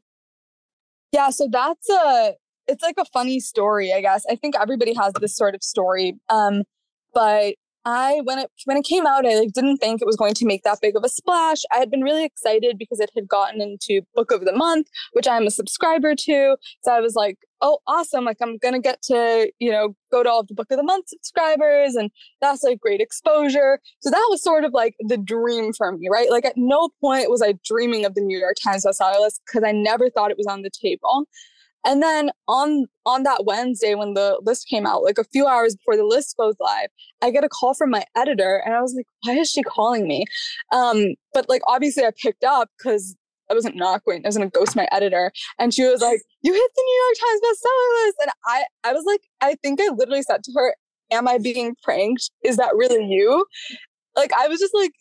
[1.11, 2.33] Yeah, so that's a
[2.67, 4.25] it's like a funny story, I guess.
[4.29, 6.15] I think everybody has this sort of story.
[6.29, 6.63] Um,
[7.13, 10.33] but I when it when it came out, I like didn't think it was going
[10.35, 11.61] to make that big of a splash.
[11.71, 15.27] I had been really excited because it had gotten into Book of the Month, which
[15.27, 16.55] I'm a subscriber to.
[16.83, 18.23] So I was like, oh, awesome!
[18.23, 20.83] Like I'm gonna get to you know go to all of the Book of the
[20.83, 22.09] Month subscribers, and
[22.41, 23.79] that's like great exposure.
[23.99, 26.29] So that was sort of like the dream for me, right?
[26.29, 29.63] Like at no point was I dreaming of the New York Times bestseller list because
[29.67, 31.27] I never thought it was on the table.
[31.85, 35.75] And then on on that Wednesday when the list came out, like a few hours
[35.75, 36.89] before the list goes live,
[37.21, 40.07] I get a call from my editor, and I was like, "Why is she calling
[40.07, 40.25] me?"
[40.71, 43.15] Um, but like obviously, I picked up because
[43.51, 44.25] I wasn't not going.
[44.25, 47.17] I was gonna ghost my editor, and she was like, "You hit the New York
[47.19, 50.75] Times bestseller list," and I I was like, I think I literally said to her,
[51.11, 52.31] "Am I being pranked?
[52.43, 53.45] Is that really you?"
[54.15, 54.93] Like I was just like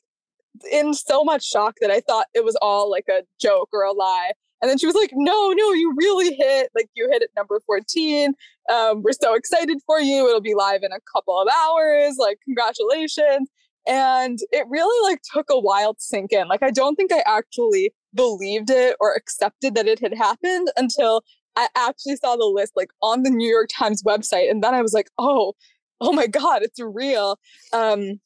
[0.70, 3.92] in so much shock that I thought it was all like a joke or a
[3.92, 4.32] lie.
[4.60, 7.60] And then she was like, no, no, you really hit, like you hit at number
[7.66, 8.32] 14.
[8.72, 10.28] Um, we're so excited for you.
[10.28, 12.14] It'll be live in a couple of hours.
[12.16, 13.50] Like, congratulations.
[13.88, 16.46] And it really like took a while to sink in.
[16.46, 21.24] Like, I don't think I actually believed it or accepted that it had happened until
[21.56, 24.48] I actually saw the list like on the New York Times website.
[24.48, 25.54] And then I was like, oh,
[26.00, 27.38] oh my God, it's real.
[27.72, 28.20] Um,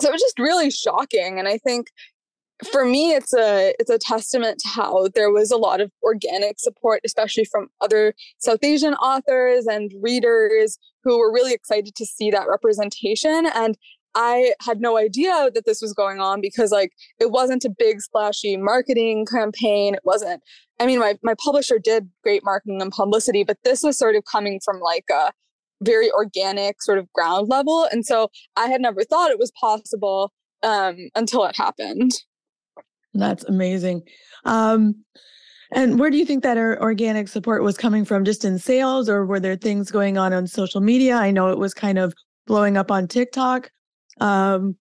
[0.00, 1.38] so it was just really shocking.
[1.38, 1.88] And I think
[2.64, 6.58] for me it's a it's a testament to how there was a lot of organic
[6.58, 12.30] support especially from other south asian authors and readers who were really excited to see
[12.30, 13.76] that representation and
[14.14, 18.00] i had no idea that this was going on because like it wasn't a big
[18.00, 20.42] splashy marketing campaign it wasn't
[20.80, 24.24] i mean my, my publisher did great marketing and publicity but this was sort of
[24.24, 25.30] coming from like a
[25.82, 30.32] very organic sort of ground level and so i had never thought it was possible
[30.62, 32.12] um, until it happened
[33.18, 34.02] that's amazing.
[34.44, 34.94] Um,
[35.72, 38.24] and where do you think that organic support was coming from?
[38.24, 41.16] Just in sales, or were there things going on on social media?
[41.16, 42.14] I know it was kind of
[42.46, 43.70] blowing up on TikTok.
[44.20, 44.76] Um,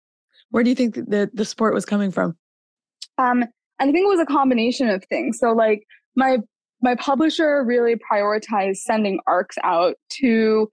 [0.51, 2.37] where do you think the the support was coming from?
[3.17, 3.45] Um,
[3.79, 5.39] I think it was a combination of things.
[5.39, 6.37] So, like my
[6.81, 10.69] my publisher really prioritized sending arcs out to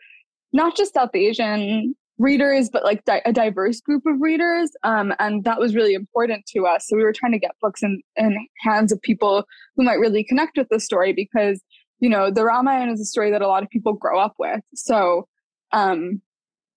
[0.53, 4.71] not just South Asian readers, but like di- a diverse group of readers.
[4.85, 6.87] Um, and that was really important to us.
[6.87, 9.45] So we were trying to get books in, in hands of people
[9.77, 11.61] who might really connect with the story because,
[12.01, 14.61] you know, the Ramayana is a story that a lot of people grow up with.
[14.75, 15.27] So
[15.73, 16.21] um,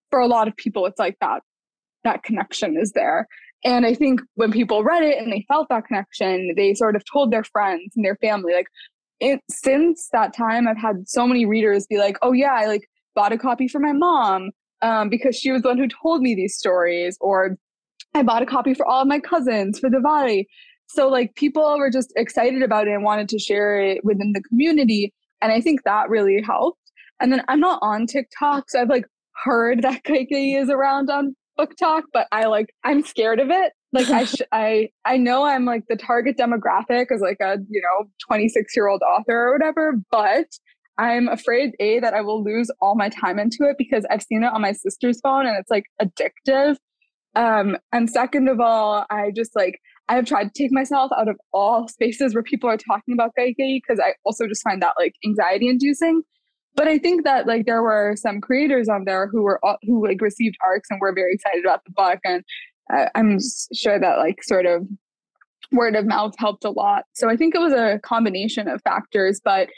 [0.09, 1.41] for a lot of people, it's like that,
[2.03, 3.27] that connection is there.
[3.63, 7.03] And I think when people read it and they felt that connection, they sort of
[7.11, 8.67] told their friends and their family, like,
[9.19, 12.87] it, since that time, I've had so many readers be like, oh, yeah, I like
[13.15, 14.51] bought a copy for my mom
[14.81, 17.57] um, because she was the one who told me these stories, or
[18.13, 20.45] I bought a copy for all of my cousins for Diwali.
[20.87, 24.41] So like people were just excited about it and wanted to share it within the
[24.43, 25.13] community.
[25.41, 26.79] And I think that really helped.
[27.19, 29.05] And then I'm not on TikTok, so I've like
[29.43, 33.73] heard that Kaikeyi is around on BookTok, but I like I'm scared of it.
[33.93, 37.81] Like I sh- I I know I'm like the target demographic as like a you
[37.81, 40.47] know 26 year old author or whatever, but
[40.97, 44.43] I'm afraid a that I will lose all my time into it because I've seen
[44.43, 46.77] it on my sister's phone and it's like addictive.
[47.35, 51.27] Um, and second of all, I just like I have tried to take myself out
[51.27, 54.93] of all spaces where people are talking about Kaikeyi because I also just find that
[54.97, 56.21] like anxiety inducing.
[56.75, 60.21] But I think that like there were some creators on there who were who like
[60.21, 62.43] received arcs and were very excited about the book, and
[62.93, 63.39] uh, I'm
[63.73, 64.85] sure that like sort of
[65.71, 67.03] word of mouth helped a lot.
[67.13, 69.69] So I think it was a combination of factors, but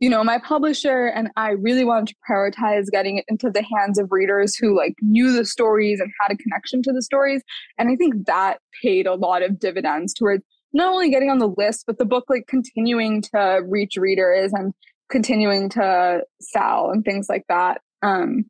[0.00, 3.98] you know, my publisher and I really wanted to prioritize getting it into the hands
[3.98, 7.42] of readers who like knew the stories and had a connection to the stories.
[7.78, 11.52] And I think that paid a lot of dividends towards not only getting on the
[11.56, 14.72] list, but the book like continuing to reach readers and
[15.10, 17.80] continuing to sell and things like that.
[18.02, 18.44] Um,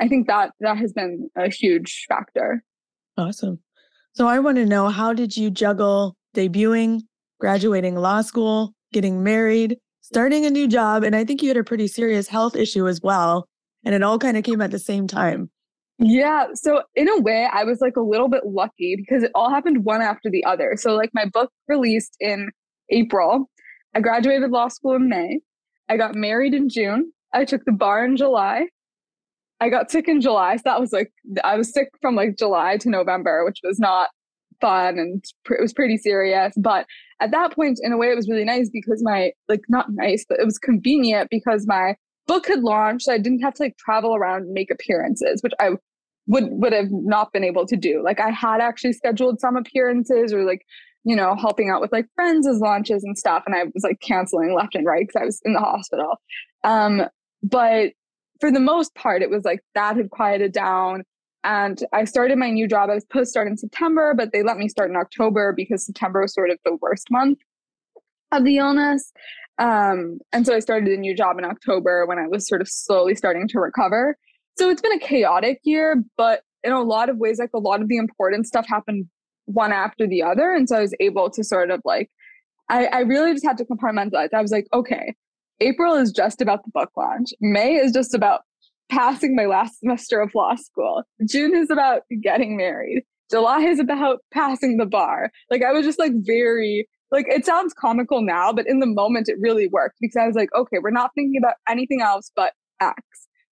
[0.00, 2.62] I think that that has been a huge factor.
[3.16, 3.60] Awesome.
[4.12, 7.02] So I want to know how did you juggle debuting,
[7.40, 11.02] graduating law school, getting married, starting a new job.
[11.02, 13.48] And I think you had a pretty serious health issue as well.
[13.84, 15.50] And it all kind of came at the same time.
[15.98, 16.48] Yeah.
[16.54, 19.84] So, in a way, I was like a little bit lucky because it all happened
[19.84, 20.74] one after the other.
[20.76, 22.50] So, like, my book released in
[22.90, 23.48] April.
[23.94, 25.40] I graduated law school in May.
[25.88, 27.12] I got married in June.
[27.32, 28.66] I took the bar in July.
[29.60, 30.56] I got sick in July.
[30.56, 31.12] So that was like,
[31.44, 34.08] I was sick from like July to November, which was not
[34.60, 36.54] fun and it was pretty serious.
[36.56, 36.86] But
[37.20, 40.24] at that point, in a way, it was really nice because my, like, not nice,
[40.28, 43.06] but it was convenient because my book had launched.
[43.06, 45.70] So I didn't have to like travel around and make appearances, which I
[46.26, 48.02] would would have not been able to do.
[48.02, 50.64] Like I had actually scheduled some appearances or like
[51.04, 53.42] you know, helping out with like friends as launches and stuff.
[53.46, 56.16] And I was like canceling left and right because I was in the hospital.
[56.64, 57.02] Um,
[57.42, 57.92] but
[58.40, 61.04] for the most part, it was like that had quieted down.
[61.44, 62.88] And I started my new job.
[62.90, 65.84] I was supposed to start in September, but they let me start in October because
[65.84, 67.38] September was sort of the worst month
[68.32, 69.12] of the illness.
[69.58, 72.68] Um, and so I started a new job in October when I was sort of
[72.68, 74.16] slowly starting to recover.
[74.58, 77.82] So it's been a chaotic year, but in a lot of ways, like a lot
[77.82, 79.06] of the important stuff happened
[79.44, 80.52] one after the other.
[80.52, 82.10] And so I was able to sort of like,
[82.70, 84.32] I, I really just had to compartmentalize.
[84.32, 85.14] I was like, okay,
[85.60, 87.30] April is just about the book launch.
[87.40, 88.42] May is just about
[88.94, 91.02] passing my last semester of law school.
[91.26, 93.02] June is about getting married.
[93.30, 95.30] July is about passing the bar.
[95.50, 99.28] Like I was just like very like it sounds comical now, but in the moment
[99.28, 102.52] it really worked because I was like, okay, we're not thinking about anything else but
[102.80, 102.94] X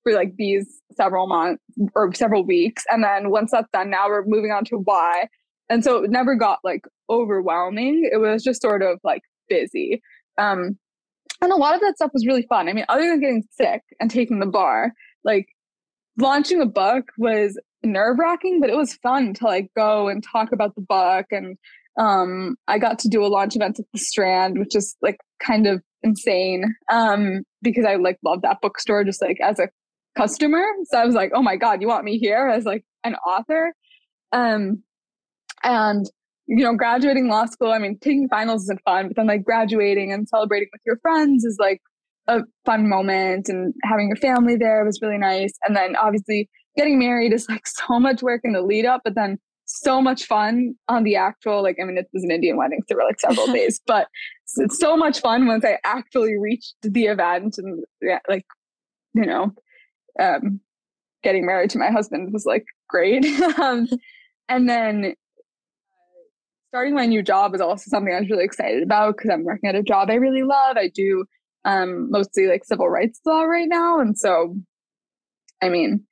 [0.02, 1.62] for like these several months
[1.94, 2.85] or several weeks.
[2.90, 5.28] And then once that's done, now we're moving on to Y.
[5.68, 8.09] And so it never got like overwhelming.
[8.12, 10.02] It was just sort of like busy.
[10.38, 10.78] Um,
[11.40, 12.68] and a lot of that stuff was really fun.
[12.68, 14.92] I mean, other than getting sick and taking the bar,
[15.24, 15.46] like
[16.18, 20.52] launching a book was nerve wracking, but it was fun to like go and talk
[20.52, 21.26] about the book.
[21.30, 21.56] And
[21.98, 25.66] um, I got to do a launch event at the Strand, which is like kind
[25.66, 29.68] of insane um, because I like love that bookstore just like as a
[30.16, 30.64] customer.
[30.85, 33.74] So I was like, oh my God, you want me here as like an author?
[34.32, 34.82] Um,
[35.62, 36.06] and,
[36.46, 40.12] you know, graduating law school, I mean, taking finals isn't fun, but then like graduating
[40.12, 41.80] and celebrating with your friends is like
[42.28, 45.52] a fun moment and having your family there was really nice.
[45.66, 49.14] And then obviously getting married is like so much work in the lead up, but
[49.14, 52.82] then so much fun on the actual, like, I mean, it was an Indian wedding,
[52.88, 54.08] so were like several days, but
[54.56, 58.44] it's so much fun once I actually reached the event and yeah, like,
[59.14, 59.52] you know,
[60.20, 60.61] um,
[61.22, 63.24] getting married to my husband was like great.
[63.58, 63.88] um,
[64.48, 65.14] and then
[66.68, 69.68] starting my new job is also something I was really excited about because I'm working
[69.68, 70.76] at a job I really love.
[70.76, 71.24] I do
[71.64, 74.57] um, mostly like civil rights law right now, and so
[75.62, 76.05] I mean,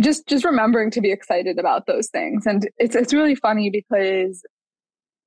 [0.00, 4.42] just just remembering to be excited about those things, and it's it's really funny because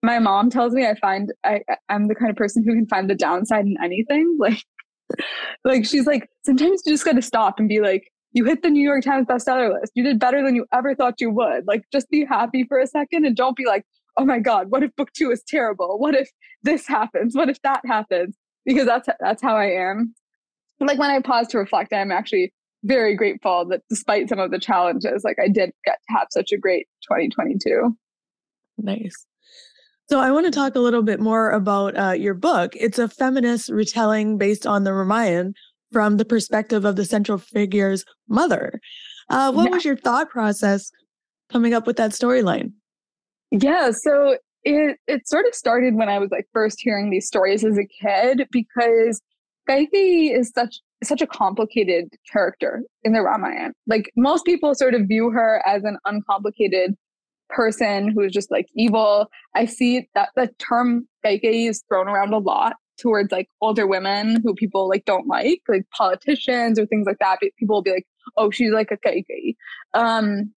[0.03, 3.09] my mom tells me I find I I'm the kind of person who can find
[3.09, 4.37] the downside in anything.
[4.45, 4.63] Like
[5.63, 8.71] like she's like sometimes you just got to stop and be like you hit the
[8.71, 9.91] New York Times bestseller list.
[9.95, 11.65] You did better than you ever thought you would.
[11.67, 13.85] Like, just be happy for a second and don't be like,
[14.17, 16.29] oh my god what if book two is terrible what if
[16.63, 20.13] this happens what if that happens because that's that's how i am.
[20.79, 24.59] Like when i pause to reflect i'm actually very grateful that despite some of the
[24.59, 27.95] challenges like i did get to have such a great 2022
[28.77, 29.25] nice.
[30.09, 32.75] So i want to talk a little bit more about uh, your book.
[32.75, 35.53] It's a feminist retelling based on the Ramayan
[35.91, 38.81] from the perspective of the central figure's mother.
[39.29, 39.75] Uh, what yeah.
[39.75, 40.91] was your thought process
[41.49, 42.73] coming up with that storyline?
[43.51, 47.63] Yeah, so it it sort of started when I was like first hearing these stories
[47.63, 49.21] as a kid because
[49.69, 53.73] Kaikeyi is such such a complicated character in the Ramayana.
[53.87, 56.95] Like most people sort of view her as an uncomplicated
[57.49, 59.27] person who's just like evil.
[59.55, 64.41] I see that the term Kaikeyi is thrown around a lot towards like older women
[64.43, 67.39] who people like don't like, like politicians or things like that.
[67.59, 69.55] People will be like, "Oh, she's like a Kaikeyi."
[69.93, 70.53] Um,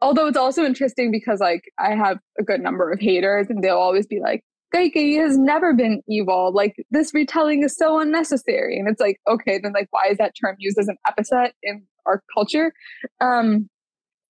[0.00, 3.76] although it's also interesting because like I have a good number of haters and they'll
[3.76, 4.42] always be like,
[4.74, 6.52] Kaikeyi has never been evil.
[6.54, 8.78] Like this retelling is so unnecessary.
[8.78, 11.82] And it's like, okay, then like why is that term used as an epithet in
[12.06, 12.72] our culture?
[13.20, 13.68] Um,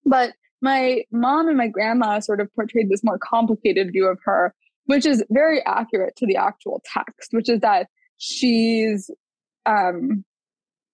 [0.04, 4.54] but my mom and my grandma sort of portrayed this more complicated view of her,
[4.86, 7.86] which is very accurate to the actual text, which is that
[8.18, 9.10] she's
[9.66, 10.24] um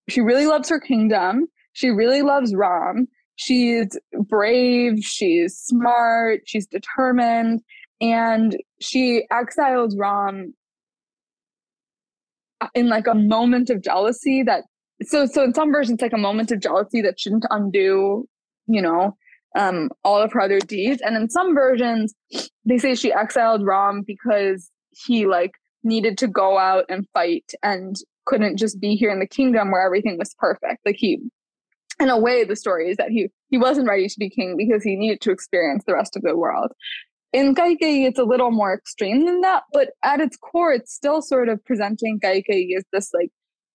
[0.08, 1.46] she really loves her kingdom.
[1.72, 3.96] She really loves Ram she's
[4.28, 7.62] brave, she's smart, she's determined,
[8.00, 10.54] and she exiles Ram
[12.74, 14.64] in like a moment of jealousy that
[15.02, 18.26] so so in some versions it's like a moment of jealousy that shouldn't undo,
[18.66, 19.14] you know,
[19.56, 21.00] um all of her other deeds.
[21.02, 22.14] And in some versions,
[22.64, 25.52] they say she exiled Ram because he like
[25.84, 29.84] needed to go out and fight and couldn't just be here in the kingdom where
[29.84, 30.80] everything was perfect.
[30.84, 31.20] Like he
[31.98, 34.82] in a way the story is that he he wasn't ready to be king because
[34.82, 36.72] he needed to experience the rest of the world
[37.32, 41.20] in Kaikeyi, it's a little more extreme than that, but at its core, it's still
[41.20, 43.30] sort of presenting Kaikeyi as this like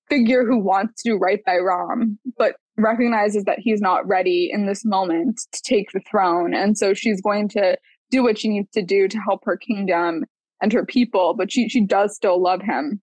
[0.10, 4.66] figure who wants to do right by Ram, but recognizes that he's not ready in
[4.66, 6.54] this moment to take the throne.
[6.54, 7.78] And so she's going to
[8.10, 10.26] do what she needs to do to help her kingdom
[10.62, 13.02] and her people, but she, she does still love him.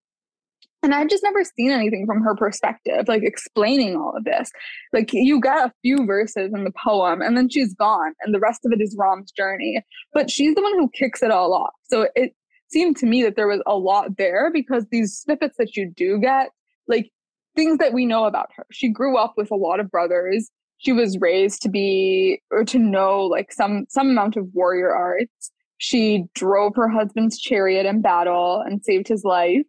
[0.81, 4.49] And I've just never seen anything from her perspective, like explaining all of this.
[4.93, 8.39] Like you got a few verses in the poem and then she's gone and the
[8.39, 9.83] rest of it is Ram's journey.
[10.13, 11.73] But she's the one who kicks it all off.
[11.83, 12.33] So it
[12.69, 16.17] seemed to me that there was a lot there because these snippets that you do
[16.19, 16.51] get,
[16.87, 17.11] like
[17.55, 18.65] things that we know about her.
[18.71, 20.49] She grew up with a lot of brothers.
[20.77, 25.51] She was raised to be or to know like some some amount of warrior arts.
[25.77, 29.65] She drove her husband's chariot in battle and saved his life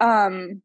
[0.00, 0.62] um,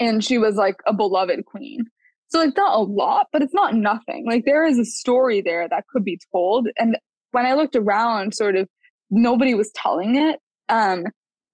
[0.00, 1.84] and she was like a beloved queen.
[2.28, 4.26] So it's not a lot, but it's not nothing.
[4.26, 6.68] Like there is a story there that could be told.
[6.78, 6.96] And
[7.32, 8.68] when I looked around, sort of
[9.10, 10.38] nobody was telling it.
[10.68, 11.04] Um,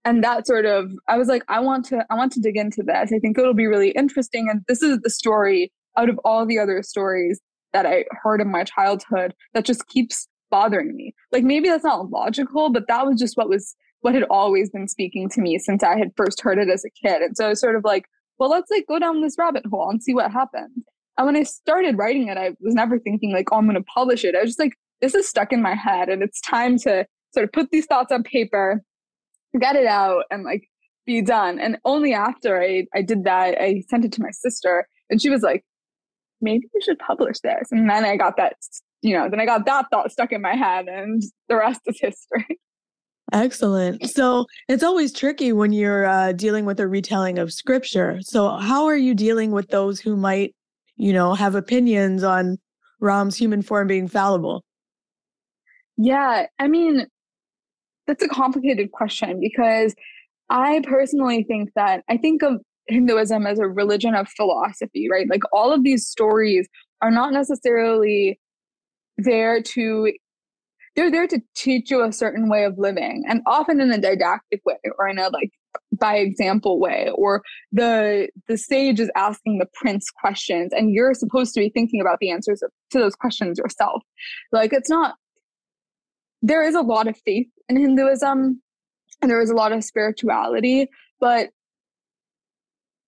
[0.04, 2.82] and that sort of I was like, I want to I want to dig into
[2.82, 3.12] this.
[3.12, 4.48] I think it'll be really interesting.
[4.50, 7.40] And this is the story out of all the other stories
[7.72, 11.14] that I heard in my childhood that just keeps bothering me.
[11.32, 13.74] Like maybe that's not logical, but that was just what was
[14.04, 16.90] what had always been speaking to me since I had first heard it as a
[16.90, 17.22] kid.
[17.22, 18.04] And so I was sort of like,
[18.38, 20.84] well, let's like go down this rabbit hole and see what happens.
[21.16, 23.84] And when I started writing it, I was never thinking like, oh, I'm going to
[23.84, 24.34] publish it.
[24.34, 27.44] I was just like, this is stuck in my head and it's time to sort
[27.44, 28.82] of put these thoughts on paper,
[29.58, 30.68] get it out and like
[31.06, 31.58] be done.
[31.58, 35.30] And only after I, I did that, I sent it to my sister and she
[35.30, 35.64] was like,
[36.42, 37.68] maybe you should publish this.
[37.70, 38.56] And then I got that,
[39.00, 41.98] you know, then I got that thought stuck in my head and the rest is
[41.98, 42.60] history.
[43.32, 44.08] Excellent.
[44.10, 48.18] So it's always tricky when you're uh, dealing with a retelling of scripture.
[48.20, 50.54] So how are you dealing with those who might,
[50.96, 52.58] you know, have opinions on
[53.00, 54.62] Ram's human form being fallible?
[55.96, 57.06] Yeah, I mean,
[58.06, 59.94] that's a complicated question because
[60.50, 65.28] I personally think that I think of Hinduism as a religion of philosophy, right?
[65.28, 66.68] Like all of these stories
[67.00, 68.38] are not necessarily
[69.16, 70.12] there to
[70.96, 74.60] they're there to teach you a certain way of living and often in a didactic
[74.64, 75.50] way or in a like
[75.92, 77.42] by example way or
[77.72, 82.18] the the sage is asking the prince questions and you're supposed to be thinking about
[82.20, 84.02] the answers to those questions yourself.
[84.52, 85.16] Like it's not
[86.42, 88.60] there is a lot of faith in hinduism
[89.22, 90.88] and there is a lot of spirituality
[91.20, 91.50] but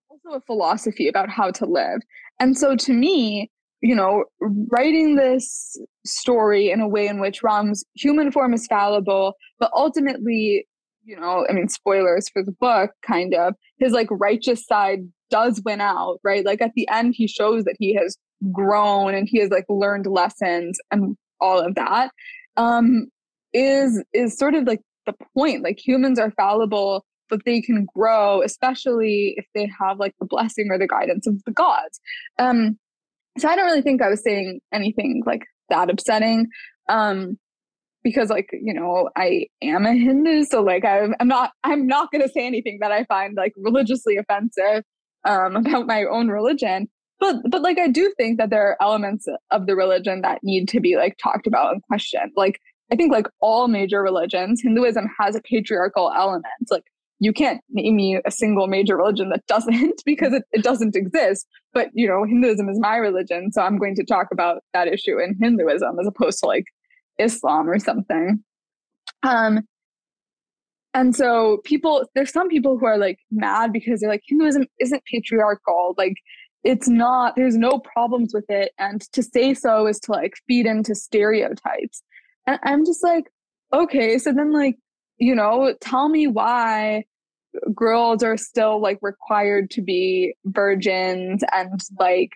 [0.09, 2.01] also a philosophy about how to live.
[2.39, 3.51] And so to me
[3.81, 9.33] you know, writing this story in a way in which Ram's human form is fallible,
[9.59, 10.65] but ultimately,
[11.03, 14.99] you know, I mean, spoilers for the book, kind of, his like righteous side
[15.29, 16.45] does win out, right?
[16.45, 18.17] Like at the end, he shows that he has
[18.51, 22.11] grown and he has like learned lessons and all of that.
[22.55, 23.07] Um,
[23.53, 25.63] is is sort of like the point.
[25.63, 30.67] Like humans are fallible, but they can grow, especially if they have like the blessing
[30.69, 31.99] or the guidance of the gods.
[32.39, 32.77] Um,
[33.37, 36.47] so I don't really think I was saying anything like that upsetting.
[36.89, 37.37] Um,
[38.03, 40.45] because like, you know, I am a Hindu.
[40.45, 43.53] So like I'm, I'm not, I'm not going to say anything that I find like
[43.57, 44.83] religiously offensive,
[45.25, 46.87] um, about my own religion.
[47.19, 50.67] But, but like, I do think that there are elements of the religion that need
[50.69, 52.31] to be like talked about and questioned.
[52.35, 52.59] Like,
[52.91, 56.45] I think like all major religions, Hinduism has a patriarchal element.
[56.69, 56.83] Like
[57.19, 61.47] you can't name me a single major religion that doesn't because it, it doesn't exist.
[61.73, 63.51] But, you know, Hinduism is my religion.
[63.51, 66.65] So I'm going to talk about that issue in Hinduism as opposed to like
[67.17, 68.43] Islam or something.
[69.23, 69.61] Um,
[70.93, 75.03] and so people, there's some people who are like mad because they're like, Hinduism isn't
[75.05, 75.95] patriarchal.
[75.97, 76.15] Like,
[76.63, 78.71] it's not, there's no problems with it.
[78.77, 82.03] And to say so is to like feed into stereotypes.
[82.45, 83.25] And I'm just like,
[83.73, 84.77] okay, so then like
[85.17, 87.05] you know, tell me why
[87.73, 92.31] girls are still like required to be virgins and like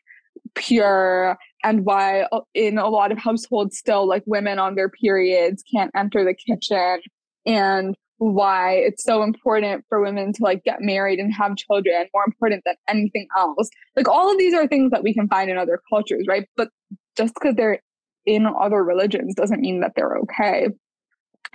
[0.55, 5.63] pure and why uh, in a lot of households still like women on their periods
[5.71, 6.99] can't enter the kitchen
[7.45, 12.23] and why it's so important for women to like get married and have children more
[12.25, 13.69] important than anything else.
[13.95, 16.47] Like all of these are things that we can find in other cultures right?
[16.55, 16.69] But
[17.17, 17.81] just because they're
[18.25, 20.69] in other religions doesn't mean that they're okay.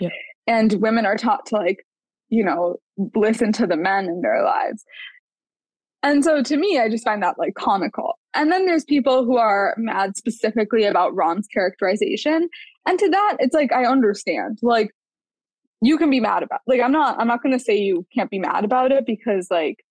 [0.00, 0.10] Yeah
[0.46, 1.86] and women are taught to like
[2.28, 2.76] you know
[3.14, 4.84] listen to the men in their lives.
[6.02, 8.18] And so to me i just find that like comical.
[8.34, 12.48] And then there's people who are mad specifically about ram's characterization.
[12.86, 14.58] And to that it's like i understand.
[14.62, 14.90] Like
[15.82, 18.30] you can be mad about like i'm not i'm not going to say you can't
[18.30, 19.84] be mad about it because like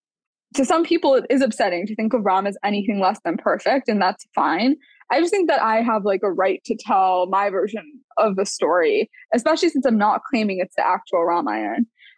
[0.56, 3.88] to some people it is upsetting to think of Ram as anything less than perfect,
[3.88, 4.76] and that's fine.
[5.12, 8.46] I just think that I have like a right to tell my version of the
[8.46, 11.78] story, especially since I'm not claiming it's the actual Ramayana.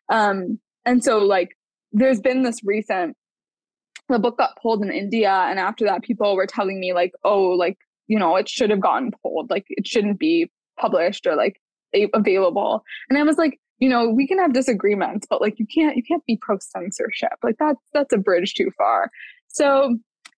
[0.10, 1.58] Um, and so like
[1.92, 3.16] there's been this recent
[4.10, 7.50] the book got pulled in India and after that people were telling me like, oh,
[7.50, 7.78] like,
[8.08, 9.50] you know, it should have gotten pulled.
[9.50, 11.60] Like it shouldn't be published or like
[12.14, 12.84] available.
[13.10, 16.04] And I was like, you know, we can have disagreements, but like you can't you
[16.04, 17.34] can't be pro censorship.
[17.44, 19.12] Like that's that's a bridge too far.
[19.48, 19.98] So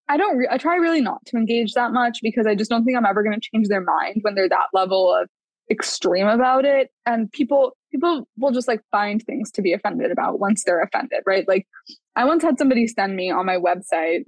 [0.10, 2.86] I don't, re- I try really not to engage that much because I just don't
[2.86, 5.30] think I'm ever going to change their mind when they're that level of
[5.70, 6.92] extreme about it.
[7.06, 11.24] And people, people will just like find things to be offended about once they're offended,
[11.26, 11.46] right?
[11.48, 11.68] Like
[12.16, 14.24] I once had somebody send me on my website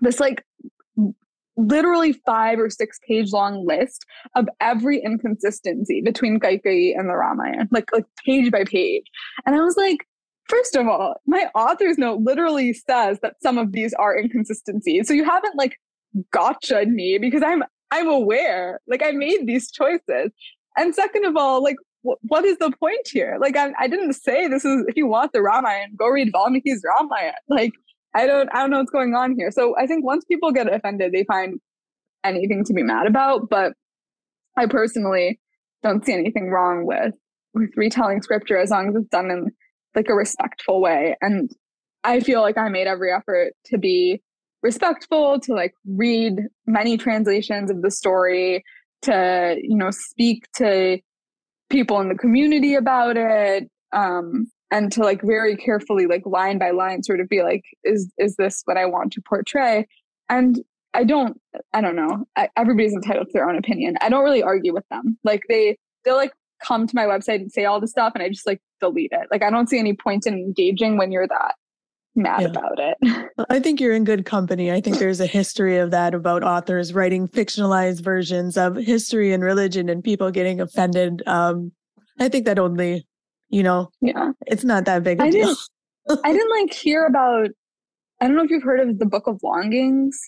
[0.00, 0.44] this like
[1.56, 7.68] literally five or six page long list of every inconsistency between Kaikeyi and the Ramayana,
[7.70, 9.04] like like page by page.
[9.46, 9.98] And I was like,
[10.48, 15.06] First of all, my author's note literally says that some of these are inconsistencies.
[15.08, 15.78] So you haven't like
[16.30, 18.80] gotcha'd me because I'm I'm aware.
[18.86, 20.30] Like I made these choices.
[20.76, 23.38] And second of all, like wh- what is the point here?
[23.40, 26.82] Like I, I didn't say this is if you want the Ramayana, go read Valmiki's
[26.98, 27.36] Ramayana.
[27.48, 27.72] Like
[28.14, 29.50] I don't I don't know what's going on here.
[29.50, 31.60] So I think once people get offended, they find
[32.24, 33.48] anything to be mad about.
[33.48, 33.72] But
[34.56, 35.40] I personally
[35.82, 37.14] don't see anything wrong with
[37.54, 39.50] with retelling scripture as long as it's done in
[39.94, 41.16] like a respectful way.
[41.20, 41.50] And
[42.04, 44.22] I feel like I made every effort to be
[44.62, 48.64] respectful, to like read many translations of the story,
[49.02, 50.98] to, you know, speak to
[51.70, 53.68] people in the community about it.
[53.92, 58.10] Um, and to like very carefully, like line by line, sort of be like, is
[58.18, 59.86] is this what I want to portray?
[60.28, 60.60] And
[60.94, 61.40] I don't,
[61.72, 62.24] I don't know.
[62.36, 63.96] I, everybody's entitled to their own opinion.
[64.00, 65.18] I don't really argue with them.
[65.24, 68.28] Like they, they'll like come to my website and say all this stuff and I
[68.28, 69.28] just like delete it.
[69.30, 71.54] Like I don't see any point in engaging when you're that
[72.14, 72.48] mad yeah.
[72.48, 73.30] about it.
[73.48, 74.70] I think you're in good company.
[74.70, 79.42] I think there's a history of that about authors writing fictionalized versions of history and
[79.42, 81.22] religion and people getting offended.
[81.26, 81.72] Um,
[82.18, 83.06] I think that only,
[83.52, 85.54] you know, yeah, it's not that big a I deal.
[86.08, 87.50] Didn't, I didn't like hear about.
[88.20, 90.18] I don't know if you've heard of the Book of Longings.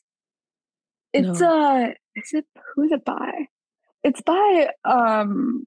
[1.12, 1.48] It's no.
[1.48, 2.44] uh, is it
[2.74, 3.32] who's it by?
[4.04, 5.64] It's by um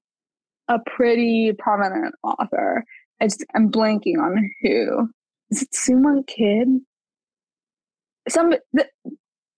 [0.68, 2.84] a pretty prominent author.
[3.20, 5.08] I just, I'm blanking on who.
[5.50, 6.68] Is it Sue Monk Kidd?
[8.28, 8.86] Some the,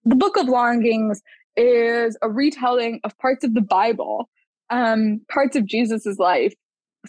[0.05, 1.21] the Book of Longings
[1.57, 4.31] is a retelling of parts of the Bible,
[4.71, 6.55] um, parts of Jesus's life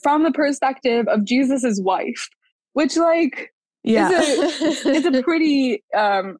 [0.01, 2.29] from the perspective of Jesus's wife,
[2.73, 6.37] which like yeah, is a, it's a pretty um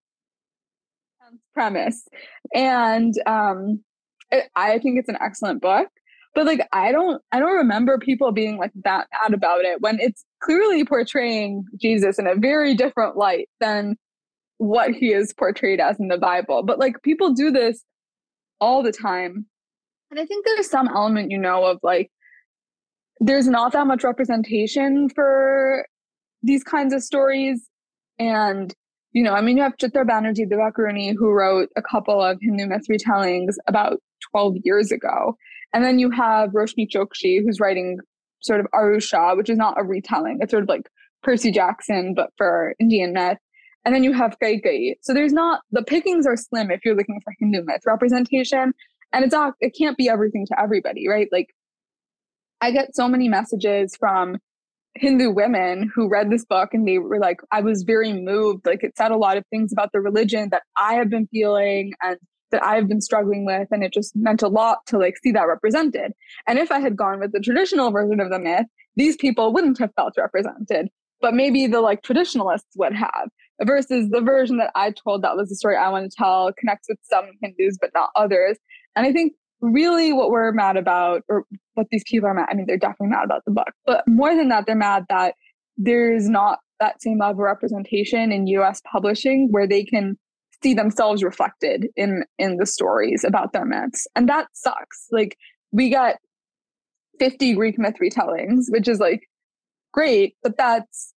[1.53, 2.07] premise,
[2.53, 3.83] and um,
[4.29, 5.87] it, I think it's an excellent book
[6.33, 9.99] but like i don't i don't remember people being like that mad about it when
[9.99, 13.97] it's clearly portraying jesus in a very different light than
[14.61, 16.61] what he is portrayed as in the bible.
[16.61, 17.83] But like people do this
[18.59, 19.47] all the time.
[20.11, 22.11] And i think there's some element you know of like
[23.21, 25.85] there's not that much representation for
[26.43, 27.69] these kinds of stories
[28.19, 28.75] and
[29.13, 32.65] you know i mean you have chitra banerjee divakaruni who wrote a couple of hindu
[32.65, 34.01] myth retellings about
[34.31, 35.35] 12 years ago
[35.73, 37.99] and then you have Roshani Chokshi, who's writing
[38.41, 40.39] sort of Aru Shah, which is not a retelling.
[40.41, 40.89] It's sort of like
[41.23, 43.37] Percy Jackson, but for Indian myth.
[43.85, 44.95] And then you have Kaikeyi.
[45.01, 48.73] So there's not, the pickings are slim if you're looking for Hindu myth representation.
[49.13, 51.27] And it's not, it can't be everything to everybody, right?
[51.31, 51.47] Like,
[52.61, 54.37] I get so many messages from
[54.95, 58.65] Hindu women who read this book and they were like, I was very moved.
[58.65, 61.93] Like, it said a lot of things about the religion that I have been feeling.
[62.01, 62.17] And
[62.51, 63.67] that I've been struggling with.
[63.71, 66.11] And it just meant a lot to like see that represented.
[66.47, 69.79] And if I had gone with the traditional version of the myth, these people wouldn't
[69.79, 70.89] have felt represented.
[71.21, 73.29] But maybe the like traditionalists would have
[73.63, 76.87] versus the version that I told that was the story I want to tell connects
[76.89, 78.57] with some Hindus, but not others.
[78.95, 81.45] And I think really what we're mad about, or
[81.75, 84.35] what these people are mad, I mean, they're definitely mad about the book, but more
[84.35, 85.35] than that, they're mad that
[85.77, 90.17] there's not that same level of representation in US publishing where they can
[90.61, 95.07] see themselves reflected in in the stories about their myths and that sucks.
[95.11, 95.37] Like
[95.71, 96.15] we got
[97.19, 99.21] 50 greek myth retellings which is like
[99.93, 101.13] great but that's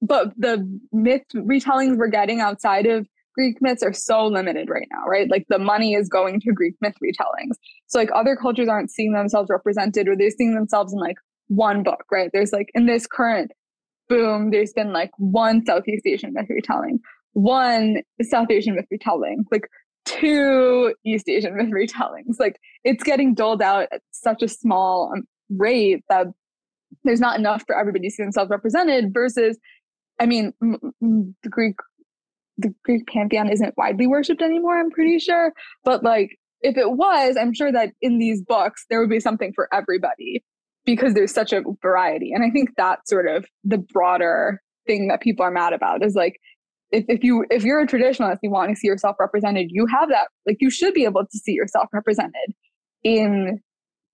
[0.00, 3.06] but the myth retellings we're getting outside of
[3.38, 5.30] greek myths are so limited right now right?
[5.30, 7.54] Like the money is going to greek myth retellings.
[7.86, 11.16] So like other cultures aren't seeing themselves represented or they're seeing themselves in like
[11.46, 12.30] one book right?
[12.32, 13.52] There's like in this current
[14.08, 16.98] boom there's been like one southeast asian myth retelling
[17.38, 19.68] one South Asian myth retelling, like
[20.04, 22.38] two East Asian myth retellings.
[22.38, 26.26] Like it's getting doled out at such a small um, rate that
[27.04, 29.58] there's not enough for everybody to see themselves represented versus
[30.20, 30.52] I mean,
[31.00, 31.76] the Greek
[32.58, 35.52] the Greek pantheon isn't widely worshipped anymore, I'm pretty sure.
[35.84, 39.52] But like if it was, I'm sure that in these books there would be something
[39.54, 40.42] for everybody
[40.84, 42.32] because there's such a variety.
[42.32, 46.14] And I think that's sort of the broader thing that people are mad about is
[46.14, 46.40] like
[46.90, 50.08] if, if you if you're a traditionalist you want to see yourself represented you have
[50.08, 52.54] that like you should be able to see yourself represented
[53.04, 53.60] in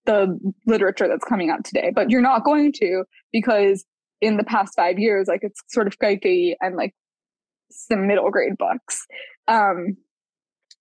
[0.06, 0.36] the
[0.66, 3.84] literature that's coming out today but you're not going to because
[4.20, 6.92] in the past five years like it's sort of Kaikeyi and like
[7.74, 9.06] some middle grade books
[9.48, 9.96] um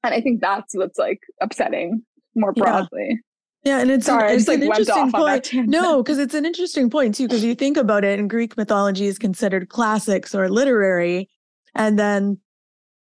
[0.03, 2.01] and i think that's what's like upsetting
[2.35, 3.15] more broadly yeah.
[3.65, 5.53] Yeah, and it's Sorry, an, it's like an interesting point.
[5.53, 7.27] No, because it's an interesting point too.
[7.27, 11.29] Because you think about it, and Greek mythology is considered classics or literary,
[11.73, 12.39] and then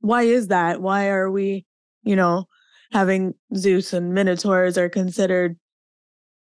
[0.01, 0.81] why is that?
[0.81, 1.67] Why are we,
[2.05, 2.47] you know,
[2.93, 5.59] having Zeus and Minotaurs are considered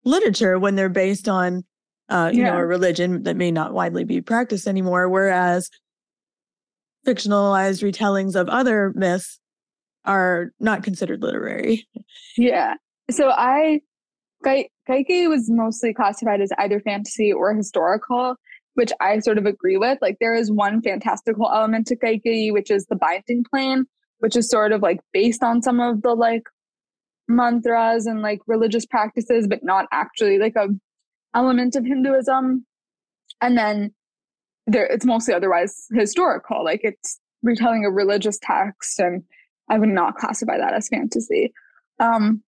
[0.04, 1.64] literature when they're based on,
[2.08, 2.50] uh, you yeah.
[2.50, 5.70] know, a religion that may not widely be practiced anymore, whereas
[7.08, 9.40] fictionalized retellings of other myths
[10.04, 11.86] are not considered literary.
[12.36, 12.74] Yeah.
[13.10, 13.80] So I
[14.44, 18.36] Kaikeyi was mostly classified as either fantasy or historical,
[18.74, 19.98] which I sort of agree with.
[20.00, 23.84] Like there is one fantastical element to Kaikeyi, which is the binding plane,
[24.18, 26.44] which is sort of like based on some of the like
[27.26, 30.68] mantras and like religious practices, but not actually like a
[31.34, 32.64] element of Hinduism.
[33.40, 33.92] And then
[34.68, 39.22] there it's mostly otherwise historical, like it's retelling a religious text, and
[39.68, 41.52] I would not classify that as fantasy.
[41.98, 42.42] Um,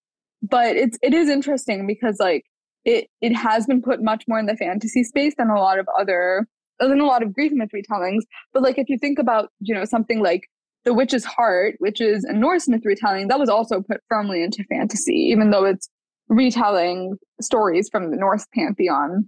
[0.41, 2.45] but it's it is interesting because like
[2.85, 5.87] it it has been put much more in the fantasy space than a lot of
[5.99, 6.47] other
[6.79, 8.21] than a lot of Greek myth retellings.
[8.53, 10.41] But like if you think about you know something like
[10.85, 14.63] the Witch's Heart, which is a Norse myth retelling, that was also put firmly into
[14.65, 15.89] fantasy, even though it's
[16.29, 19.27] retelling stories from the Norse pantheon.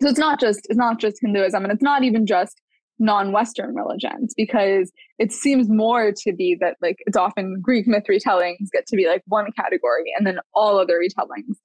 [0.00, 2.60] So it's not just it's not just Hinduism, and it's not even just
[2.98, 8.68] non-Western religions because it seems more to be that like it's often Greek myth retellings
[8.72, 11.56] get to be like one category and then all other retellings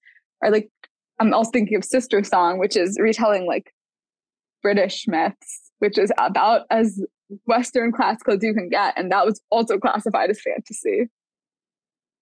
[0.41, 0.69] are like
[1.19, 3.73] I'm also thinking of Sister Song, which is retelling like
[4.61, 7.01] British myths, which is about as
[7.45, 8.93] Western classical as you can get.
[8.97, 11.09] And that was also classified as fantasy.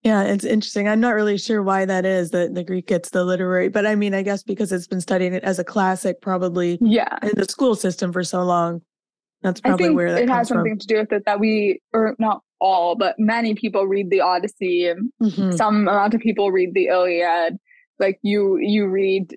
[0.03, 0.87] Yeah, it's interesting.
[0.89, 3.95] I'm not really sure why that is that the Greek gets the literary, but I
[3.95, 7.45] mean, I guess because it's been studying it as a classic, probably yeah, in the
[7.45, 8.81] school system for so long.
[9.43, 10.79] That's probably where that it has something from.
[10.79, 14.91] to do with it that we, or not all, but many people read the Odyssey.
[15.21, 15.51] Mm-hmm.
[15.51, 17.57] Some amount of people read the Iliad.
[17.99, 19.35] Like you, you read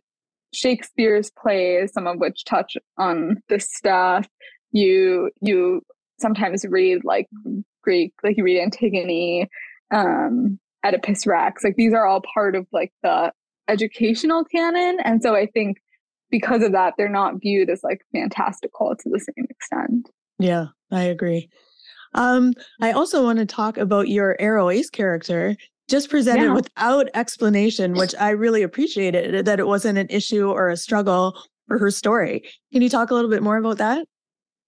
[0.54, 4.28] Shakespeare's plays, some of which touch on this stuff.
[4.70, 5.82] You, you
[6.20, 7.26] sometimes read like
[7.82, 9.48] Greek, like you read Antigone,
[9.92, 11.64] um, Oedipus Rex.
[11.64, 13.32] Like these are all part of like the
[13.68, 15.78] educational canon, and so I think
[16.30, 20.10] because of that, they're not viewed as like fantastical to the same extent.
[20.38, 21.48] Yeah, I agree.
[22.14, 25.56] Um, I also want to talk about your Aro Ace character,
[25.88, 26.54] just presented yeah.
[26.54, 31.78] without explanation, which I really appreciated that it wasn't an issue or a struggle for
[31.78, 32.42] her story.
[32.72, 34.06] Can you talk a little bit more about that?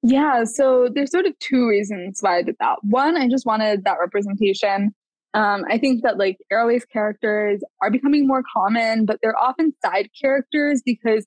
[0.03, 2.77] Yeah, so there's sort of two reasons why I did that.
[2.83, 4.95] One, I just wanted that representation.
[5.39, 10.09] Um, I think that like Ace characters are becoming more common, but they're often side
[10.21, 11.27] characters because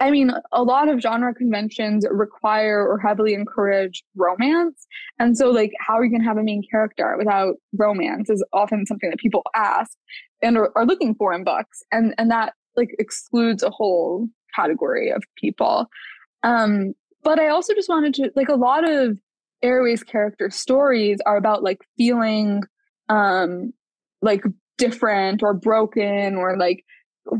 [0.00, 4.88] I mean, a lot of genre conventions require or heavily encourage romance.
[5.20, 8.44] And so, like, how are you going to have a main character without romance is
[8.52, 9.92] often something that people ask
[10.42, 11.84] and are, are looking for in books.
[11.92, 15.86] And, and that, like, excludes a whole category of people.
[16.42, 19.20] Um, but I also just wanted to, like, a lot of
[19.64, 22.64] Aro Ace character stories are about, like, feeling,
[23.08, 23.72] um,
[24.22, 24.42] like,
[24.78, 26.84] different or broken or, like,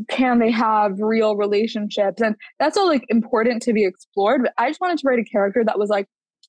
[0.08, 2.22] can they have real relationships?
[2.22, 5.24] And that's all like important to be explored but i just wanted to write a
[5.24, 6.06] character that was like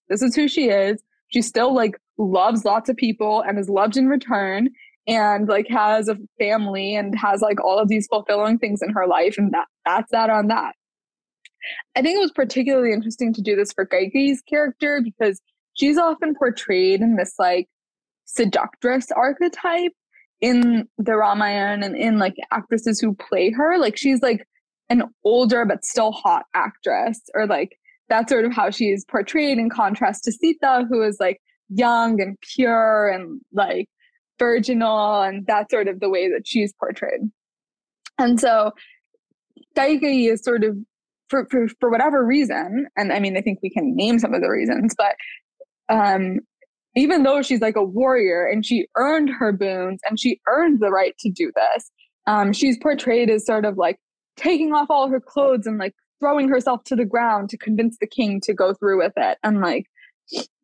[0.10, 1.02] this is who she is.
[1.30, 4.70] She still like loves lots of people and is loved in return
[5.08, 9.08] and like has a family and has like all of these fulfilling things in her
[9.08, 10.76] life and that that's that on that.
[11.96, 15.42] I think it was particularly interesting to do this for Kaikeyi's character because
[15.74, 17.68] she's often portrayed in this like
[18.26, 19.94] seductress archetype
[20.42, 24.46] in the Ramayana and in like actresses who play her, like she's like
[24.90, 27.78] an older but still hot actress, or like
[28.10, 32.38] that's sort of how she's portrayed in contrast to Sita, who is like young and
[32.56, 33.88] pure and like
[34.38, 37.22] virginal, and that's sort of the way that she's portrayed.
[38.20, 38.72] And so
[39.76, 40.78] Kaikeyi is sort of
[41.30, 44.42] for, for for whatever reason, and I mean I think we can name some of
[44.42, 45.16] the reasons, but
[45.90, 46.40] um
[46.96, 50.90] even though she's like a warrior and she earned her boons and she earned the
[50.90, 51.92] right to do this,
[52.28, 54.00] um, she's portrayed as sort of like
[54.38, 58.08] taking off all her clothes and like throwing herself to the ground to convince the
[58.08, 59.38] king to go through with it.
[59.44, 59.86] And like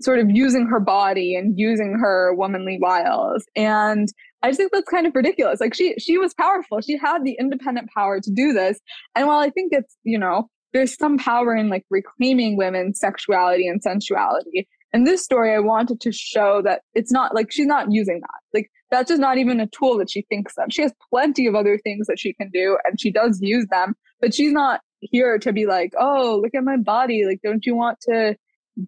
[0.02, 3.46] sort of using her body and using her womanly wiles.
[3.56, 4.08] And
[4.42, 5.60] I just think that's kind of ridiculous.
[5.60, 6.82] Like she she was powerful.
[6.82, 8.80] She had the independent power to do this.
[9.16, 13.68] And while I think it's, you know, there's some power in like reclaiming women's sexuality
[13.68, 14.68] and sensuality.
[14.94, 18.42] In this story, I wanted to show that it's not like she's not using that.
[18.54, 20.66] Like that's just not even a tool that she thinks of.
[20.70, 23.96] She has plenty of other things that she can do and she does use them,
[24.20, 27.24] but she's not here to be like, oh, look at my body.
[27.26, 28.36] Like, don't you want to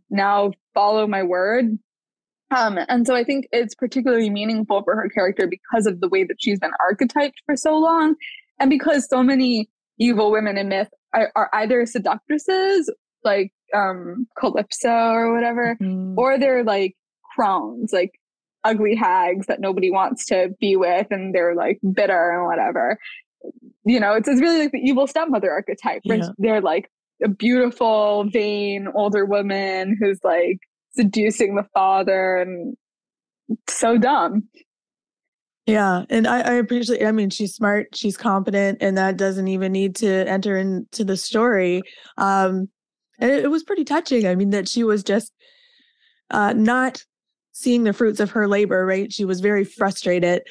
[0.10, 1.78] now follow my word?
[2.56, 6.24] Um, and so I think it's particularly meaningful for her character because of the way
[6.24, 8.16] that she's been archetyped for so long.
[8.60, 12.91] And because so many evil women in myth are, are either seductresses,
[13.24, 16.17] like um, Calypso or whatever, mm-hmm.
[16.17, 16.95] or they're like
[17.36, 18.11] crones, like
[18.63, 22.97] ugly hags that nobody wants to be with and they're like bitter and whatever.
[23.86, 26.01] You know, it's, it's really like the evil stepmother archetype.
[26.05, 26.30] Yeah.
[26.38, 26.89] They're like
[27.24, 30.59] a beautiful, vain older woman who's like
[30.91, 32.76] seducing the father and
[33.67, 34.47] so dumb.
[35.65, 37.05] Yeah, and I, I appreciate.
[37.05, 41.15] I mean, she's smart, she's competent, and that doesn't even need to enter into the
[41.15, 41.82] story.
[42.17, 42.67] Um,
[43.20, 44.28] and it, it was pretty touching.
[44.28, 45.32] I mean, that she was just
[46.32, 47.03] uh, not
[47.51, 48.86] seeing the fruits of her labor.
[48.86, 50.43] Right, she was very frustrated,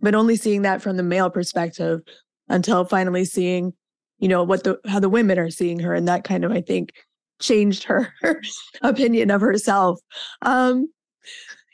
[0.00, 2.00] but only seeing that from the male perspective
[2.48, 3.72] until finally seeing,
[4.18, 6.60] you know, what the how the women are seeing her, and that kind of, I
[6.60, 6.92] think,
[7.40, 8.12] changed her
[8.82, 10.00] opinion of herself.
[10.42, 10.92] Um,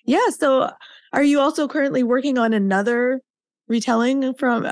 [0.05, 0.29] yeah.
[0.31, 0.71] So,
[1.13, 3.21] are you also currently working on another
[3.69, 4.71] retelling from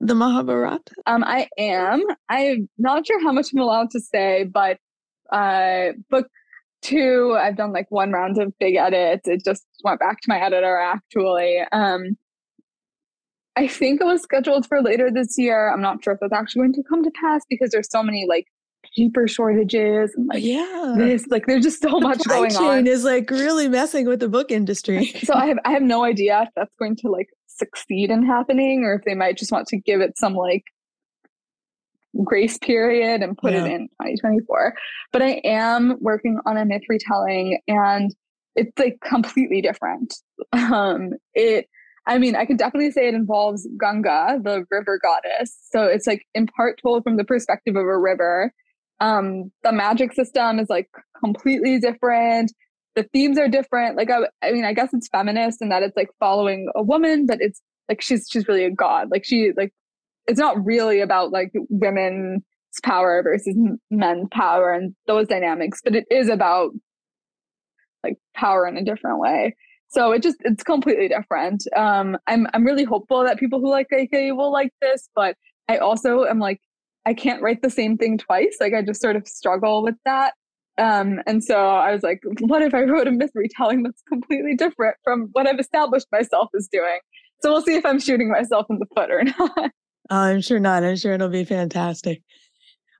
[0.00, 0.94] the Mahabharata?
[1.06, 2.02] Um, I am.
[2.28, 4.78] I'm not sure how much I'm allowed to say, but
[5.32, 6.28] uh, book
[6.82, 9.28] two, I've done like one round of big edits.
[9.28, 11.60] It just went back to my editor actually.
[11.72, 12.16] Um,
[13.56, 15.72] I think it was scheduled for later this year.
[15.72, 18.26] I'm not sure if that's actually going to come to pass because there's so many
[18.28, 18.46] like
[18.94, 22.86] paper shortages and like yeah this like there's just so the much going chain on
[22.86, 26.42] is like really messing with the book industry so i have i have no idea
[26.42, 27.28] if that's going to like
[27.58, 30.64] succeed in happening or if they might just want to give it some like
[32.24, 33.64] grace period and put yeah.
[33.64, 34.74] it in 2024
[35.12, 38.14] but i am working on a myth retelling and
[38.54, 40.14] it's like completely different
[40.52, 41.68] um it
[42.06, 45.58] I mean, I could definitely say it involves Ganga, the river goddess.
[45.72, 48.52] So it's like in part told from the perspective of a river.
[49.00, 50.88] Um, the magic system is like
[51.22, 52.52] completely different.
[52.96, 53.96] The themes are different.
[53.96, 57.26] Like, I, I mean, I guess it's feminist and that it's like following a woman,
[57.26, 59.10] but it's like she's she's really a god.
[59.10, 59.72] Like she like
[60.26, 62.42] it's not really about like women's
[62.82, 63.56] power versus
[63.90, 66.72] men's power and those dynamics, but it is about
[68.02, 69.54] like power in a different way.
[69.88, 71.64] So it just it's completely different.
[71.76, 75.36] Um, I'm I'm really hopeful that people who like AK will like this, but
[75.68, 76.60] I also am like
[77.06, 78.56] I can't write the same thing twice.
[78.60, 80.34] Like I just sort of struggle with that.
[80.78, 84.54] Um, and so I was like, what if I wrote a myth retelling that's completely
[84.54, 86.98] different from what I've established myself as doing?
[87.42, 89.70] So we'll see if I'm shooting myself in the foot or not.
[90.10, 90.84] I'm sure not.
[90.84, 92.22] I'm sure it'll be fantastic.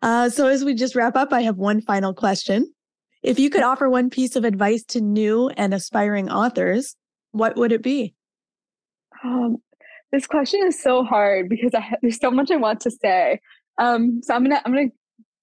[0.03, 2.73] Uh, so as we just wrap up, I have one final question.
[3.23, 6.97] If you could offer one piece of advice to new and aspiring authors,
[7.33, 8.15] what would it be?
[9.25, 9.59] Um,
[10.13, 13.41] this question is so hard because I, there's so much I want to say.
[13.79, 14.89] Um, so I'm gonna I'm gonna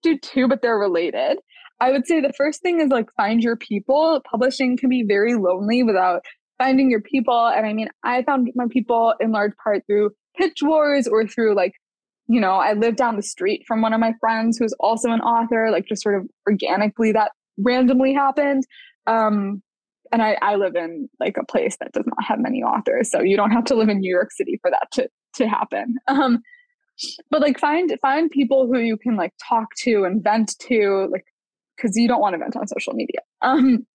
[0.02, 1.40] do two, but they're related.
[1.84, 4.22] I would say the first thing is like find your people.
[4.24, 6.22] Publishing can be very lonely without
[6.58, 7.48] finding your people.
[7.48, 11.56] And I mean, I found my people in large part through pitch wars or through
[11.56, 11.74] like,
[12.28, 15.20] you know, I lived down the street from one of my friends who's also an
[15.20, 18.64] author, like just sort of organically that randomly happened.
[19.06, 19.62] Um,
[20.14, 23.12] and I, I live in like a place that does not have many authors.
[23.12, 25.98] So you don't have to live in New York City for that to, to happen.
[26.08, 26.42] Um,
[27.32, 31.26] but like find find people who you can like talk to and vent to like
[31.84, 33.20] because you don't want to vent on social media.
[33.42, 33.86] Um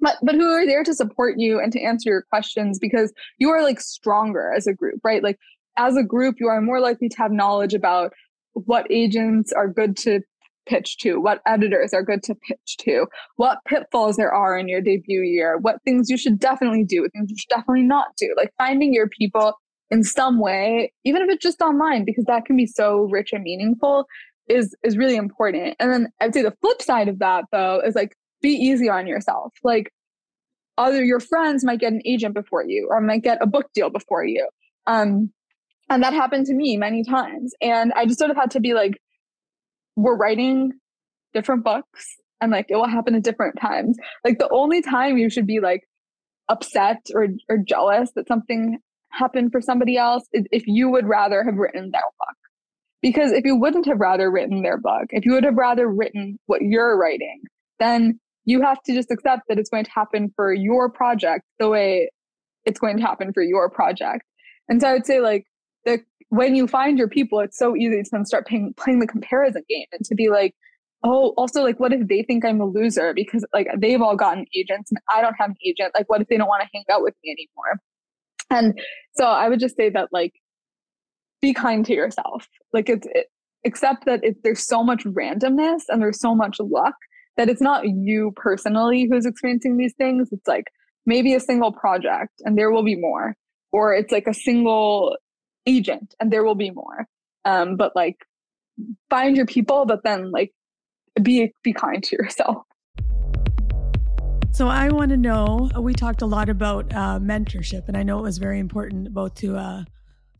[0.00, 3.48] but but who are there to support you and to answer your questions because you
[3.50, 5.22] are like stronger as a group right?
[5.22, 5.38] Like
[5.76, 8.12] as a group you are more likely to have knowledge about
[8.52, 10.20] what agents are good to
[10.66, 13.06] pitch to what editors are good to pitch to
[13.36, 17.30] what pitfalls there are in your debut year what things you should definitely do things
[17.30, 18.32] you should definitely not do.
[18.36, 19.54] Like finding your people
[19.90, 23.42] in some way, even if it's just online, because that can be so rich and
[23.42, 24.06] meaningful,
[24.48, 25.76] is is really important.
[25.78, 29.06] And then I'd say the flip side of that though is like be easy on
[29.06, 29.52] yourself.
[29.62, 29.92] Like
[30.78, 33.90] other your friends might get an agent before you or might get a book deal
[33.90, 34.48] before you.
[34.86, 35.32] Um,
[35.88, 37.52] and that happened to me many times.
[37.60, 38.98] And I just sort of had to be like,
[39.94, 40.72] we're writing
[41.32, 43.96] different books and like it will happen at different times.
[44.24, 45.82] Like the only time you should be like
[46.48, 48.78] upset or or jealous that something
[49.10, 52.35] happened for somebody else is if you would rather have written their book.
[53.06, 56.40] Because if you wouldn't have rather written their book, if you would have rather written
[56.46, 57.40] what you're writing,
[57.78, 61.68] then you have to just accept that it's going to happen for your project the
[61.68, 62.10] way
[62.64, 64.24] it's going to happen for your project.
[64.68, 65.44] And so I would say like
[65.84, 66.00] the
[66.30, 69.62] when you find your people, it's so easy to then start playing, playing the comparison
[69.68, 70.56] game and to be like,
[71.04, 74.46] oh, also like, what if they think I'm a loser because like they've all gotten
[74.52, 75.92] agents and I don't have an agent?
[75.94, 77.80] Like, what if they don't want to hang out with me anymore?
[78.50, 78.76] And
[79.14, 80.32] so I would just say that like,
[81.40, 82.48] be kind to yourself.
[82.72, 83.26] Like it's, it,
[83.64, 86.94] except that it, there's so much randomness and there's so much luck
[87.36, 90.28] that it's not you personally who's experiencing these things.
[90.32, 90.64] It's like
[91.04, 93.34] maybe a single project and there will be more,
[93.72, 95.16] or it's like a single
[95.66, 97.06] agent and there will be more.
[97.44, 98.16] Um, but like
[99.10, 100.52] find your people, but then like
[101.22, 102.58] be be kind to yourself.
[104.52, 105.70] So I want to know.
[105.78, 109.34] We talked a lot about uh, mentorship, and I know it was very important both
[109.36, 109.84] to uh,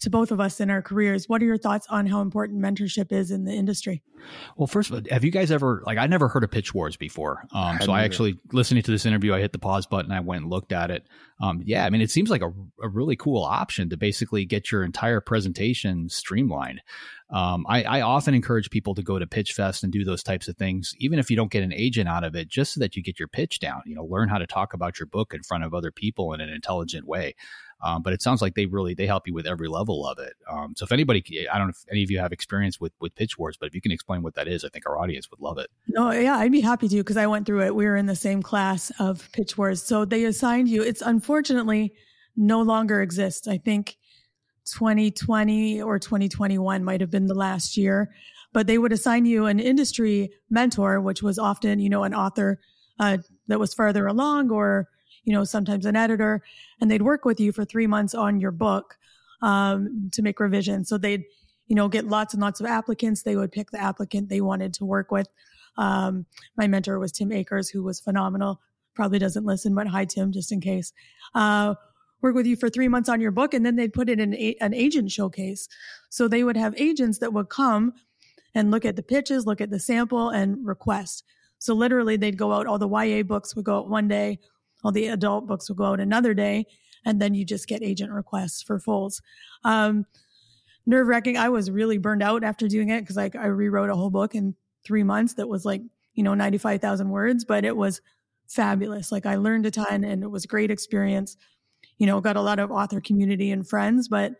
[0.01, 1.29] to both of us in our careers.
[1.29, 4.03] What are your thoughts on how important mentorship is in the industry?
[4.57, 6.97] Well, first, of all, have you guys ever like I never heard of pitch wars
[6.97, 7.45] before.
[7.53, 10.43] Um, so I actually listening to this interview, I hit the pause button, I went
[10.43, 11.07] and looked at it.
[11.41, 14.73] Um, yeah, I mean, it seems like a, a, really cool option to basically get
[14.73, 16.81] your entire presentation streamlined.
[17.29, 20.57] Um, I, I, often encourage people to go to PitchFest and do those types of
[20.57, 23.03] things, even if you don't get an agent out of it, just so that you
[23.03, 23.83] get your pitch down.
[23.85, 26.41] You know, learn how to talk about your book in front of other people in
[26.41, 27.35] an intelligent way.
[27.83, 30.35] Um, but it sounds like they really they help you with every level of it.
[30.51, 33.15] Um, so if anybody, I don't know if any of you have experience with with
[33.15, 35.41] pitch wars, but if you can explain what that is, I think our audience would
[35.41, 35.69] love it.
[35.89, 37.75] No, yeah, I'd be happy to because I went through it.
[37.75, 40.83] We were in the same class of pitch wars, so they assigned you.
[40.83, 41.93] It's unfortunately
[42.35, 43.47] no longer exists.
[43.47, 43.97] I think
[44.67, 48.11] 2020 or 2021 might have been the last year,
[48.53, 52.59] but they would assign you an industry mentor, which was often you know an author
[52.99, 53.19] uh,
[53.49, 54.89] that was further along or
[55.27, 56.43] you know, sometimes an editor,
[56.81, 58.97] and they'd work with you for three months on your book
[59.43, 60.89] um, to make revisions.
[60.89, 61.25] So they'd,
[61.67, 63.23] you know, get lots and lots of applicants.
[63.23, 65.29] They would pick the applicant they wanted to work with.
[65.77, 66.25] Um,
[66.57, 68.61] my mentor was Tim Akers, who was phenomenal.
[68.95, 70.93] Probably doesn't listen, but hi, Tim, just in case.
[71.35, 71.75] Uh,
[72.23, 74.33] work with you for three months on your book, and then they'd put it in
[74.35, 75.69] a, an agent showcase.
[76.09, 77.93] So they would have agents that would come
[78.55, 81.25] and look at the pitches, look at the sample, and request.
[81.59, 82.67] So literally, they'd go out.
[82.67, 84.39] All the YA books would go out one day
[84.87, 86.65] all the adult books will go out another day,
[87.05, 89.21] and then you just get agent requests for fulls.
[89.65, 90.07] Um,
[90.87, 91.37] nerve wracking.
[91.37, 94.37] I was really burned out after doing it because like I rewrote a whole book
[94.37, 95.83] in three months that was like
[96.15, 98.01] you know ninety five thousand words, but it was
[98.47, 99.11] fabulous.
[99.11, 101.37] Like I learned a ton, and it was a great experience.
[101.99, 104.35] You know, got a lot of author community and friends, but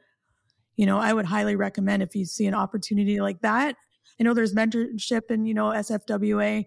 [0.77, 3.75] you know, I would highly recommend if you see an opportunity like that.
[4.21, 6.67] I know there's mentorship and you know SFWA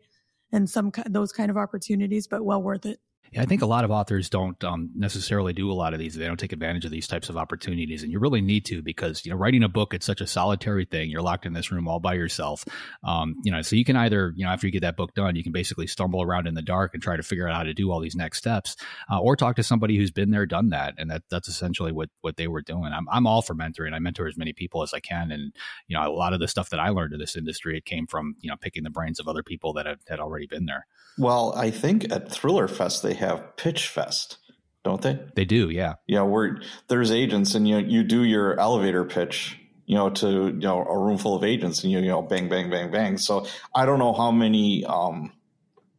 [0.51, 2.99] and some those kind of opportunities, but well worth it.
[3.37, 6.15] I think a lot of authors don't um, necessarily do a lot of these.
[6.15, 9.25] They don't take advantage of these types of opportunities, and you really need to because
[9.25, 11.09] you know writing a book it's such a solitary thing.
[11.09, 12.65] You're locked in this room all by yourself.
[13.03, 15.35] Um, you know, so you can either you know after you get that book done,
[15.35, 17.73] you can basically stumble around in the dark and try to figure out how to
[17.73, 18.75] do all these next steps,
[19.11, 22.09] uh, or talk to somebody who's been there, done that, and that that's essentially what
[22.21, 22.91] what they were doing.
[22.93, 23.93] I'm I'm all for mentoring.
[23.93, 25.53] I mentor as many people as I can, and
[25.87, 28.07] you know a lot of the stuff that I learned in this industry it came
[28.07, 30.87] from you know picking the brains of other people that had, had already been there.
[31.19, 34.37] Well, I think at Thriller Fest they have Pitch Fest,
[34.83, 35.19] don't they?
[35.35, 35.95] They do, yeah.
[36.07, 40.51] Yeah, where there's agents and you you do your elevator pitch, you know, to you
[40.53, 43.17] know a room full of agents and you, you know bang bang bang bang.
[43.17, 43.45] So
[43.75, 45.31] I don't know how many um,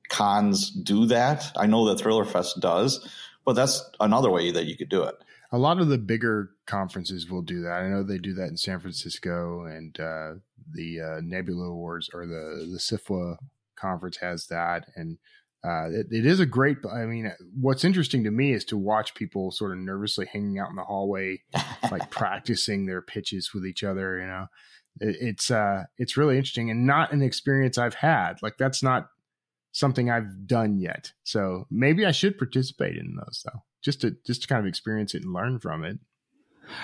[0.08, 1.52] cons do that.
[1.56, 3.08] I know that Thriller Fest does,
[3.44, 5.14] but that's another way that you could do it.
[5.52, 7.72] A lot of the bigger conferences will do that.
[7.72, 10.34] I know they do that in San Francisco and uh,
[10.72, 13.36] the uh, Nebula Awards or the the SFWA
[13.76, 15.18] conference has that, and
[15.62, 16.78] uh, it, it is a great.
[16.90, 20.70] I mean, what's interesting to me is to watch people sort of nervously hanging out
[20.70, 21.42] in the hallway,
[21.90, 24.18] like practicing their pitches with each other.
[24.18, 24.46] You know,
[25.00, 28.40] it, it's uh, it's really interesting and not an experience I've had.
[28.42, 29.10] Like that's not
[29.72, 31.12] something I've done yet.
[31.24, 35.14] So maybe I should participate in those though, just to just to kind of experience
[35.14, 35.98] it and learn from it.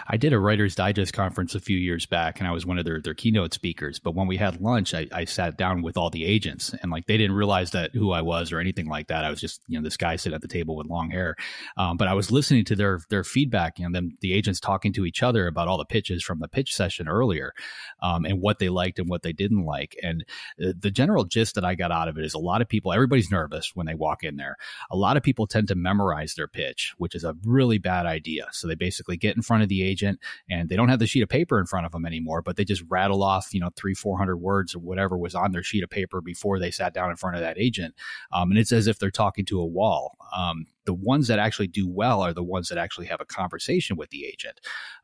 [0.07, 2.85] I did a Writer's Digest conference a few years back, and I was one of
[2.85, 3.99] their, their keynote speakers.
[3.99, 7.07] But when we had lunch, I, I sat down with all the agents, and like
[7.07, 9.25] they didn't realize that who I was or anything like that.
[9.25, 11.37] I was just you know this guy sitting at the table with long hair.
[11.77, 14.93] Um, but I was listening to their their feedback, you know, them the agents talking
[14.95, 17.53] to each other about all the pitches from the pitch session earlier,
[18.03, 19.97] um, and what they liked and what they didn't like.
[20.03, 20.25] And
[20.63, 22.93] uh, the general gist that I got out of it is a lot of people,
[22.93, 24.57] everybody's nervous when they walk in there.
[24.91, 28.47] A lot of people tend to memorize their pitch, which is a really bad idea.
[28.53, 30.21] So they basically get in front of the the agent
[30.51, 32.65] and they don't have the sheet of paper in front of them anymore, but they
[32.65, 35.91] just rattle off, you know, three, 400 words or whatever was on their sheet of
[35.91, 37.95] paper before they sat down in front of that agent.
[38.33, 40.17] Um, and it's as if they're talking to a wall.
[40.35, 43.97] Um, the ones that actually do well are the ones that actually have a conversation
[43.97, 44.61] with the agent.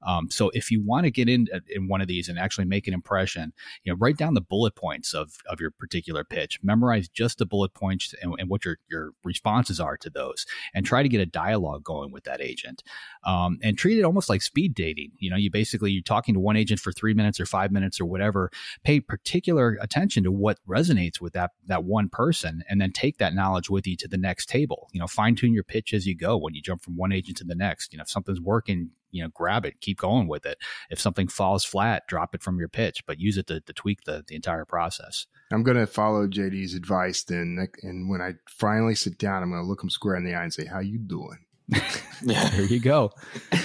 [0.07, 2.65] Um, so if you want to get in uh, in one of these and actually
[2.65, 3.53] make an impression,
[3.85, 6.59] you know, write down the bullet points of of your particular pitch.
[6.63, 10.87] Memorize just the bullet points and, and what your your responses are to those, and
[10.87, 12.83] try to get a dialogue going with that agent.
[13.25, 15.13] Um, and treat it almost like speed dating.
[15.19, 18.01] You know, you basically you're talking to one agent for three minutes or five minutes
[18.01, 18.51] or whatever.
[18.85, 23.35] Pay particular attention to what resonates with that that one person, and then take that
[23.35, 24.89] knowledge with you to the next table.
[24.93, 27.39] You know, fine tune your pitch as you go when you jump from one agent
[27.39, 27.93] to the next.
[27.93, 30.59] You know, if something's working, you know, grab it, keep going with it.
[30.91, 34.05] If something falls flat, drop it from your pitch, but use it to, to tweak
[34.05, 35.27] the, the entire process.
[35.51, 37.67] I'm going to follow JD's advice then.
[37.83, 40.43] And when I finally sit down, I'm going to look him square in the eye
[40.43, 41.39] and say, how you doing?
[41.69, 41.81] yeah,
[42.51, 43.13] there you go.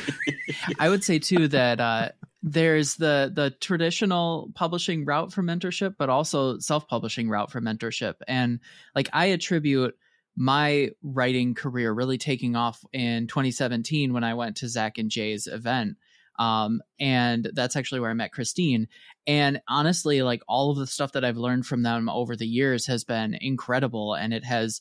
[0.79, 2.09] I would say too that uh,
[2.41, 8.15] there's the the traditional publishing route for mentorship, but also self publishing route for mentorship.
[8.27, 8.59] And
[8.95, 9.97] like I attribute
[10.37, 15.47] my writing career really taking off in 2017 when I went to Zach and Jay's
[15.47, 15.97] event.
[16.37, 18.87] Um, and that's actually where I met Christine.
[19.25, 22.85] And honestly, like all of the stuff that I've learned from them over the years
[22.85, 24.13] has been incredible.
[24.13, 24.79] And it has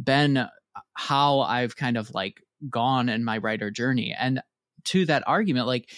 [0.00, 0.46] been
[0.94, 2.40] how I've kind of like
[2.70, 4.14] gone in my writer journey.
[4.16, 4.40] And
[4.84, 5.90] to that argument, like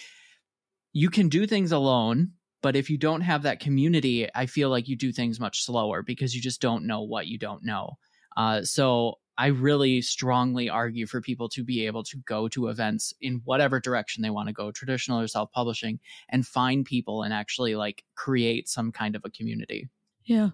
[0.93, 2.31] you can do things alone,
[2.63, 6.01] but if you don't have that community, I feel like you do things much slower
[6.01, 7.97] because you just don't know what you don't know.
[8.37, 13.13] Uh, so I really strongly argue for people to be able to go to events
[13.21, 17.33] in whatever direction they want to go, traditional or self publishing, and find people and
[17.33, 19.89] actually like create some kind of a community.
[20.23, 20.49] Yeah.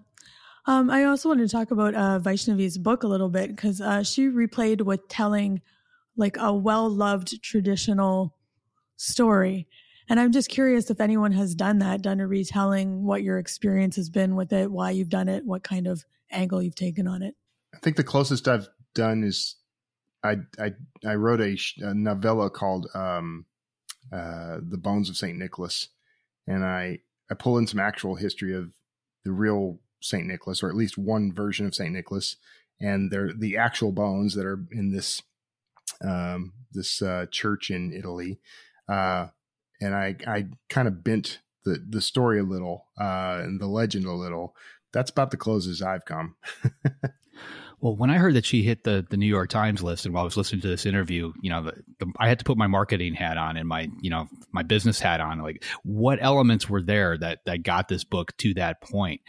[0.66, 4.02] Um, I also wanted to talk about uh, Vaishnavi's book a little bit because uh,
[4.02, 5.60] she replayed with telling
[6.16, 8.36] like a well loved traditional
[8.96, 9.66] story.
[10.08, 13.96] And I'm just curious if anyone has done that, done a retelling, what your experience
[13.96, 17.22] has been with it, why you've done it, what kind of angle you've taken on
[17.22, 17.34] it.
[17.74, 19.56] I think the closest I've done is
[20.22, 20.72] I I
[21.06, 23.46] I wrote a, a novella called um,
[24.12, 25.88] uh, "The Bones of Saint Nicholas,"
[26.46, 27.00] and I
[27.30, 28.72] I pull in some actual history of
[29.24, 32.36] the real Saint Nicholas, or at least one version of Saint Nicholas,
[32.80, 35.22] and they're the actual bones that are in this
[36.04, 38.40] um, this uh, church in Italy,
[38.88, 39.28] uh,
[39.80, 44.04] and I I kind of bent the the story a little uh, and the legend
[44.04, 44.54] a little.
[44.92, 46.36] That's about the closest I've come.
[47.82, 50.22] Well, when I heard that she hit the the New York Times list, and while
[50.22, 52.68] I was listening to this interview, you know, the, the, I had to put my
[52.68, 55.40] marketing hat on and my you know my business hat on.
[55.42, 59.20] Like, what elements were there that that got this book to that point?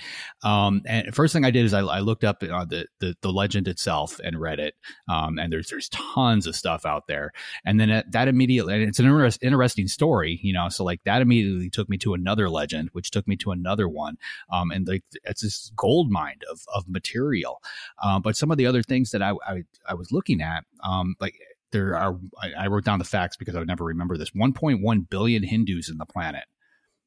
[0.44, 3.32] Um, and first thing I did is I, I looked up uh, the, the, the
[3.32, 4.76] legend itself and read it.
[5.10, 7.32] Um, and there's there's tons of stuff out there.
[7.66, 10.70] And then it, that immediately, and it's an interest, interesting story, you know.
[10.70, 14.18] So like that immediately took me to another legend, which took me to another one.
[14.52, 17.60] Um, and like it's this gold mine of of material.
[18.04, 21.16] Um, but some of the other things that I I, I was looking at, um,
[21.22, 21.36] like
[21.72, 24.32] there are, I, I wrote down the facts because I would never remember this.
[24.32, 26.44] 1.1 billion Hindus in the planet.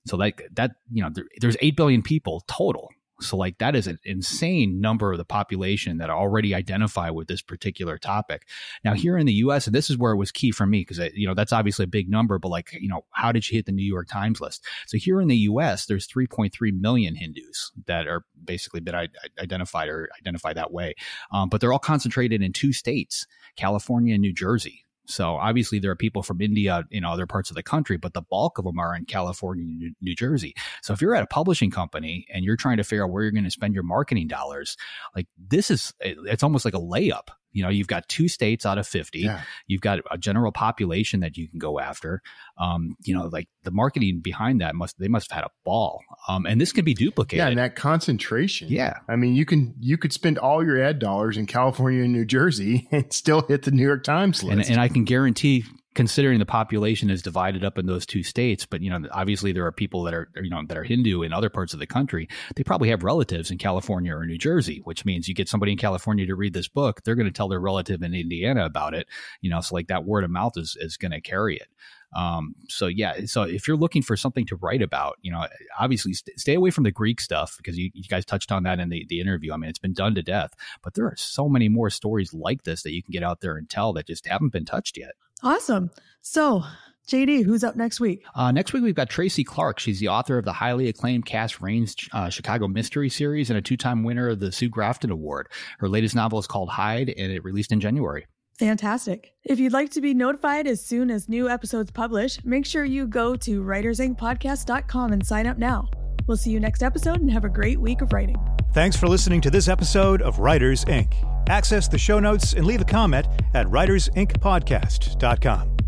[0.06, 2.88] So like that, you know, there, there's 8 billion people total.
[3.20, 7.42] So, like, that is an insane number of the population that already identify with this
[7.42, 8.46] particular topic.
[8.84, 10.98] Now, here in the US, and this is where it was key for me because,
[11.14, 13.66] you know, that's obviously a big number, but like, you know, how did you hit
[13.66, 14.64] the New York Times list?
[14.86, 19.08] So, here in the US, there's 3.3 million Hindus that are basically been
[19.40, 20.94] identified or identify that way.
[21.32, 24.85] Um, but they're all concentrated in two states, California and New Jersey.
[25.06, 28.22] So obviously there are people from India in other parts of the country, but the
[28.22, 30.54] bulk of them are in California, New, Jersey.
[30.82, 33.32] So if you're at a publishing company and you're trying to figure out where you're
[33.32, 34.76] going to spend your marketing dollars,
[35.14, 38.76] like this is, it's almost like a layup you know, you've got two states out
[38.76, 39.20] of 50.
[39.20, 39.40] Yeah.
[39.66, 42.20] You've got a general population that you can go after.
[42.58, 46.02] Um, you know, like the marketing behind that must, they must have had a ball.
[46.28, 47.38] Um, and this can be duplicated.
[47.38, 47.48] Yeah.
[47.48, 48.68] And that concentration.
[48.68, 48.98] Yeah.
[49.08, 52.26] I mean, you can, you could spend all your ad dollars in California and New
[52.26, 54.68] Jersey and still hit the New York Times list.
[54.68, 55.64] And, and I can guarantee
[55.96, 59.66] considering the population is divided up in those two states, but you know, obviously there
[59.66, 62.28] are people that are you know that are Hindu in other parts of the country.
[62.54, 65.78] They probably have relatives in California or New Jersey, which means you get somebody in
[65.78, 69.08] California to read this book, they're going to tell their relative in Indiana about it.
[69.40, 71.68] You know, so like that word of mouth is is going to carry it.
[72.14, 75.46] Um, so yeah, so if you're looking for something to write about, you know,
[75.78, 78.78] obviously st- stay away from the Greek stuff because you, you, guys touched on that
[78.78, 79.52] in the, the interview.
[79.52, 82.62] I mean, it's been done to death, but there are so many more stories like
[82.62, 85.12] this that you can get out there and tell that just haven't been touched yet.
[85.42, 85.90] Awesome.
[86.22, 86.64] So,
[87.08, 88.24] JD, who's up next week?
[88.34, 89.78] Uh, next week, we've got Tracy Clark.
[89.78, 93.62] She's the author of the highly acclaimed Cass Raines uh, Chicago Mystery Series and a
[93.62, 95.48] two time winner of the Sue Grafton Award.
[95.78, 98.26] Her latest novel is called Hide, and it released in January.
[98.58, 99.34] Fantastic.
[99.44, 103.06] If you'd like to be notified as soon as new episodes publish, make sure you
[103.06, 105.88] go to writersinkpodcast.com and sign up now.
[106.26, 108.36] We'll see you next episode and have a great week of writing.
[108.72, 111.14] Thanks for listening to this episode of Writers Inc.
[111.48, 115.85] Access the show notes and leave a comment at writersinkpodcast.com.